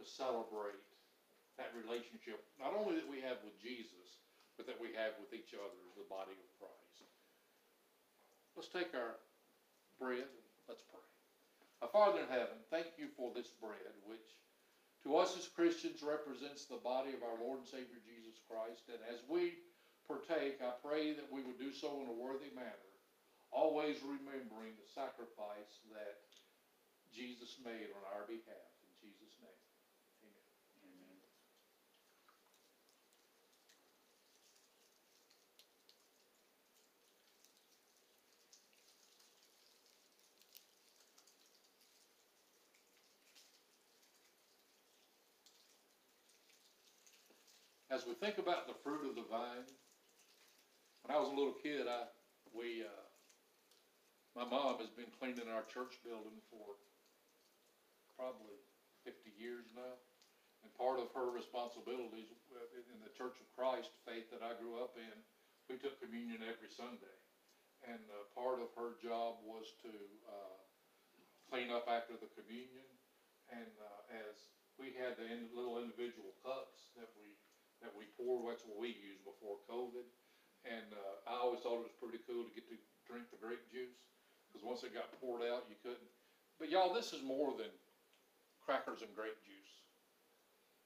to 0.00 0.04
celebrate 0.08 0.80
that 1.60 1.68
relationship, 1.76 2.40
not 2.56 2.72
only 2.72 2.96
that 2.96 3.04
we 3.04 3.20
have 3.20 3.36
with 3.44 3.52
Jesus, 3.60 4.16
but 4.56 4.64
that 4.64 4.80
we 4.80 4.96
have 4.96 5.12
with 5.20 5.36
each 5.36 5.52
other 5.52 5.76
as 5.84 5.94
the 6.00 6.08
body 6.08 6.32
of 6.32 6.48
Christ. 6.56 6.82
Let's 8.56 8.72
take 8.72 8.92
our 8.96 9.16
bread 10.00 10.28
and 10.28 10.44
let's 10.68 10.84
pray. 10.88 11.04
Our 11.84 11.92
Father 11.92 12.24
in 12.24 12.30
heaven, 12.32 12.56
thank 12.68 12.96
you 12.96 13.08
for 13.16 13.32
this 13.32 13.48
bread, 13.60 13.92
which 14.04 14.24
to 15.02 15.18
us 15.18 15.34
as 15.36 15.50
Christians 15.50 16.02
represents 16.02 16.66
the 16.66 16.78
body 16.78 17.10
of 17.10 17.26
our 17.26 17.34
Lord 17.42 17.58
and 17.60 17.68
Savior 17.68 17.98
Jesus 18.06 18.38
Christ. 18.46 18.86
And 18.86 19.02
as 19.10 19.18
we 19.26 19.58
partake, 20.06 20.62
I 20.62 20.78
pray 20.78 21.12
that 21.14 21.26
we 21.30 21.42
would 21.42 21.58
do 21.58 21.74
so 21.74 22.02
in 22.02 22.06
a 22.06 22.14
worthy 22.14 22.54
manner, 22.54 22.94
always 23.50 23.98
remembering 24.06 24.78
the 24.78 24.88
sacrifice 24.94 25.82
that 25.90 26.22
Jesus 27.10 27.58
made 27.66 27.90
on 27.92 28.02
our 28.14 28.24
behalf. 28.30 28.70
In 28.86 28.94
Jesus' 29.02 29.34
name, 29.42 29.62
amen. 30.22 30.52
As 47.92 48.08
we 48.08 48.16
think 48.16 48.40
about 48.40 48.64
the 48.64 48.72
fruit 48.80 49.04
of 49.04 49.20
the 49.20 49.28
vine, 49.28 49.68
when 51.04 51.12
I 51.12 51.20
was 51.20 51.28
a 51.28 51.36
little 51.36 51.52
kid, 51.60 51.84
I, 51.84 52.08
we, 52.48 52.80
uh, 52.80 53.04
my 54.32 54.48
mom 54.48 54.80
has 54.80 54.88
been 54.96 55.12
cleaning 55.20 55.52
our 55.52 55.60
church 55.68 56.00
building 56.00 56.40
for 56.48 56.72
probably 58.16 58.56
fifty 59.04 59.28
years 59.36 59.68
now. 59.76 60.00
And 60.64 60.72
part 60.72 61.04
of 61.04 61.12
her 61.12 61.28
responsibilities 61.28 62.32
in 62.72 62.96
the 63.04 63.12
Church 63.12 63.36
of 63.36 63.50
Christ 63.52 63.92
faith 64.08 64.24
that 64.32 64.40
I 64.40 64.56
grew 64.56 64.80
up 64.80 64.96
in, 64.96 65.16
we 65.68 65.76
took 65.76 66.00
communion 66.00 66.40
every 66.48 66.72
Sunday. 66.72 67.18
And 67.84 68.00
uh, 68.08 68.24
part 68.32 68.56
of 68.62 68.72
her 68.72 68.96
job 69.04 69.36
was 69.44 69.68
to 69.84 69.92
uh, 70.24 70.56
clean 71.52 71.68
up 71.68 71.90
after 71.92 72.16
the 72.16 72.30
communion. 72.40 72.88
And 73.52 73.68
uh, 73.76 74.16
as 74.24 74.38
we 74.80 74.96
had 74.96 75.18
the 75.20 75.28
little 75.52 75.76
individual 75.82 76.32
cups 76.40 76.88
that 76.96 77.10
we 77.20 77.36
that 77.82 77.94
we 77.94 78.08
pour, 78.14 78.46
that's 78.46 78.64
what 78.64 78.78
we 78.78 78.94
used 78.94 79.26
before 79.26 79.62
COVID. 79.66 80.06
And 80.62 80.88
uh, 80.94 81.30
I 81.30 81.42
always 81.42 81.60
thought 81.62 81.82
it 81.82 81.90
was 81.90 81.98
pretty 81.98 82.22
cool 82.22 82.46
to 82.46 82.54
get 82.54 82.70
to 82.70 82.78
drink 83.06 83.26
the 83.34 83.42
grape 83.42 83.66
juice 83.70 83.98
because 84.46 84.62
once 84.62 84.86
it 84.86 84.94
got 84.94 85.10
poured 85.18 85.42
out, 85.42 85.66
you 85.66 85.76
couldn't. 85.82 86.12
But 86.62 86.70
y'all, 86.70 86.94
this 86.94 87.10
is 87.10 87.24
more 87.24 87.56
than 87.58 87.72
crackers 88.62 89.02
and 89.02 89.10
grape 89.18 89.38
juice. 89.42 89.74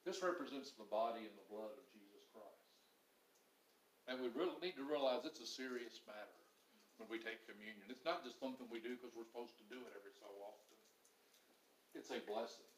This 0.01 0.23
represents 0.23 0.73
the 0.73 0.87
body 0.87 1.27
and 1.27 1.35
the 1.37 1.51
blood 1.51 1.69
of 1.75 1.85
Jesus 1.93 2.23
Christ. 2.33 2.71
And 4.07 4.23
we 4.23 4.31
really 4.33 4.57
need 4.63 4.79
to 4.79 4.87
realize 4.87 5.27
it's 5.27 5.43
a 5.43 5.49
serious 5.49 5.99
matter 6.07 6.41
when 6.97 7.11
we 7.11 7.21
take 7.21 7.45
communion. 7.45 7.85
It's 7.91 8.07
not 8.07 8.25
just 8.25 8.39
something 8.41 8.65
we 8.71 8.81
do 8.81 8.97
because 8.97 9.13
we're 9.13 9.29
supposed 9.29 9.59
to 9.61 9.67
do 9.69 9.77
it 9.77 9.93
every 9.93 10.15
so 10.17 10.31
often. 10.41 10.79
It's 11.93 12.09
a 12.09 12.23
blessing 12.23 12.71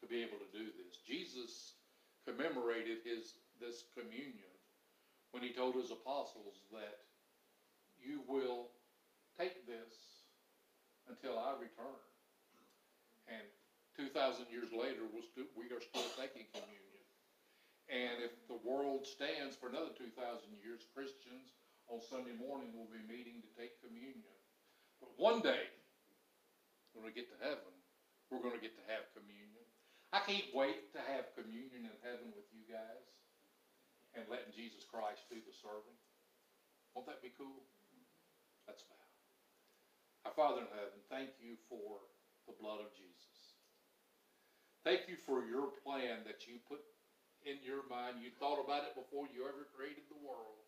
to 0.00 0.10
be 0.10 0.24
able 0.24 0.40
to 0.42 0.50
do 0.50 0.72
this. 0.74 0.98
Jesus 1.04 1.78
commemorated 2.26 2.98
his 3.04 3.34
this 3.60 3.84
communion 3.94 4.52
when 5.30 5.42
he 5.42 5.52
told 5.54 5.76
his 5.76 5.90
apostles 5.90 6.58
that 6.72 6.98
you 8.02 8.20
will 8.26 8.68
take 9.38 9.66
this 9.66 9.94
until 11.08 11.38
I 11.38 11.54
return. 11.56 12.02
And 13.30 13.46
2,000 13.96 14.50
years 14.50 14.74
later, 14.74 15.06
stu- 15.30 15.52
we 15.54 15.70
are 15.70 15.80
still 15.80 16.10
taking 16.18 16.50
communion. 16.50 16.82
And 17.86 18.24
if 18.24 18.32
the 18.48 18.58
world 18.66 19.06
stands 19.06 19.54
for 19.54 19.68
another 19.68 19.92
2,000 19.94 20.10
years, 20.64 20.80
Christians 20.96 21.52
on 21.86 22.00
Sunday 22.08 22.32
morning 22.34 22.72
will 22.72 22.88
be 22.88 23.02
meeting 23.04 23.44
to 23.44 23.50
take 23.58 23.76
communion. 23.84 24.36
But 25.00 25.12
one 25.20 25.44
day, 25.44 25.68
when 26.94 27.04
we 27.04 27.12
get 27.12 27.28
to 27.28 27.38
heaven, 27.42 27.72
we're 28.30 28.40
going 28.40 28.56
to 28.56 28.64
get 28.64 28.72
to 28.80 28.84
have 28.88 29.04
communion. 29.12 29.51
I 30.12 30.20
can't 30.20 30.52
wait 30.52 30.92
to 30.92 31.00
have 31.00 31.32
communion 31.32 31.88
in 31.88 31.96
heaven 32.04 32.28
with 32.36 32.44
you 32.52 32.68
guys 32.68 33.08
and 34.12 34.28
letting 34.28 34.52
Jesus 34.52 34.84
Christ 34.84 35.24
do 35.32 35.40
the 35.40 35.56
serving. 35.56 35.96
Won't 36.92 37.08
that 37.08 37.24
be 37.24 37.32
cool? 37.32 37.64
Let's 38.68 38.84
bow. 38.84 39.08
Our 40.28 40.36
Father 40.36 40.68
in 40.68 40.72
heaven, 40.76 41.00
thank 41.08 41.32
you 41.40 41.56
for 41.64 42.04
the 42.44 42.52
blood 42.60 42.84
of 42.84 42.92
Jesus. 42.92 43.56
Thank 44.84 45.08
you 45.08 45.16
for 45.16 45.48
your 45.48 45.72
plan 45.80 46.28
that 46.28 46.44
you 46.44 46.60
put 46.68 46.84
in 47.48 47.64
your 47.64 47.88
mind. 47.88 48.20
You 48.20 48.36
thought 48.36 48.60
about 48.60 48.84
it 48.84 48.92
before 48.92 49.32
you 49.32 49.48
ever 49.48 49.64
created 49.72 50.04
the 50.12 50.20
world 50.20 50.60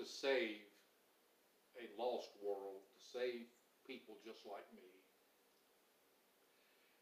to 0.00 0.08
save 0.08 0.64
a 1.76 1.84
lost 2.00 2.32
world 2.40 2.80
to 2.96 3.00
save 3.12 3.44
people 3.84 4.16
just 4.24 4.48
like 4.48 4.64
me. 4.72 4.95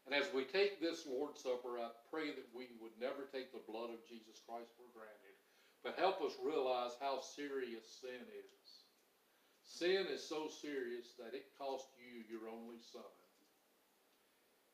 And 0.05 0.13
as 0.13 0.29
we 0.33 0.45
take 0.45 0.77
this 0.77 1.09
Lord's 1.09 1.41
Supper, 1.41 1.81
I 1.81 1.89
pray 2.13 2.29
that 2.29 2.53
we 2.53 2.69
would 2.77 2.93
never 3.01 3.25
take 3.33 3.49
the 3.49 3.65
blood 3.65 3.89
of 3.89 4.05
Jesus 4.05 4.37
Christ 4.45 4.69
for 4.77 4.85
granted, 4.93 5.33
but 5.81 5.97
help 5.97 6.21
us 6.21 6.37
realize 6.37 6.93
how 7.01 7.25
serious 7.25 7.85
sin 8.05 8.21
is. 8.21 8.65
Sin 9.65 10.05
is 10.13 10.21
so 10.21 10.45
serious 10.45 11.17
that 11.17 11.33
it 11.33 11.49
cost 11.57 11.89
you 11.97 12.21
your 12.29 12.45
only 12.45 12.77
son. 12.93 13.17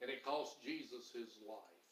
And 0.04 0.12
it 0.12 0.28
cost 0.28 0.60
Jesus 0.60 1.15
his 1.15 1.32
life 1.48 1.88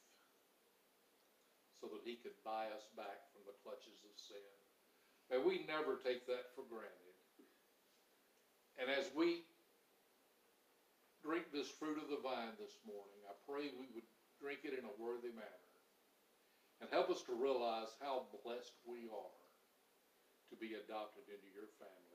so 1.80 1.88
that 1.88 2.04
he 2.04 2.19
could 2.19 2.36
buy 2.43 2.67
us 2.75 2.84
back 2.99 3.32
from 3.32 3.47
the 3.47 3.56
clutches 3.63 4.04
of 4.04 4.13
sin. 4.19 4.52
May 5.32 5.39
we 5.39 5.63
never 5.63 5.95
take 6.04 6.28
that 6.28 6.52
for 6.58 6.67
granted. 6.67 7.15
And 8.75 8.91
as 8.91 9.08
we 9.15 9.47
drink 11.21 11.51
this 11.53 11.69
fruit 11.69 12.01
of 12.01 12.10
the 12.10 12.23
vine 12.23 12.55
this 12.58 12.79
morning, 12.88 13.19
I 13.29 13.36
pray 13.45 13.69
we 13.75 13.91
would 13.93 14.08
drink 14.41 14.63
it 14.63 14.73
in 14.73 14.88
a 14.88 14.97
worthy 14.97 15.32
manner. 15.36 15.67
And 16.79 16.89
help 16.89 17.12
us 17.12 17.21
to 17.27 17.36
realize 17.36 17.91
how 17.99 18.32
blessed 18.41 18.71
we 18.88 19.05
are 19.12 19.43
to 20.49 20.55
be 20.58 20.73
adopted 20.79 21.27
into 21.29 21.51
your 21.53 21.69
family. 21.77 22.09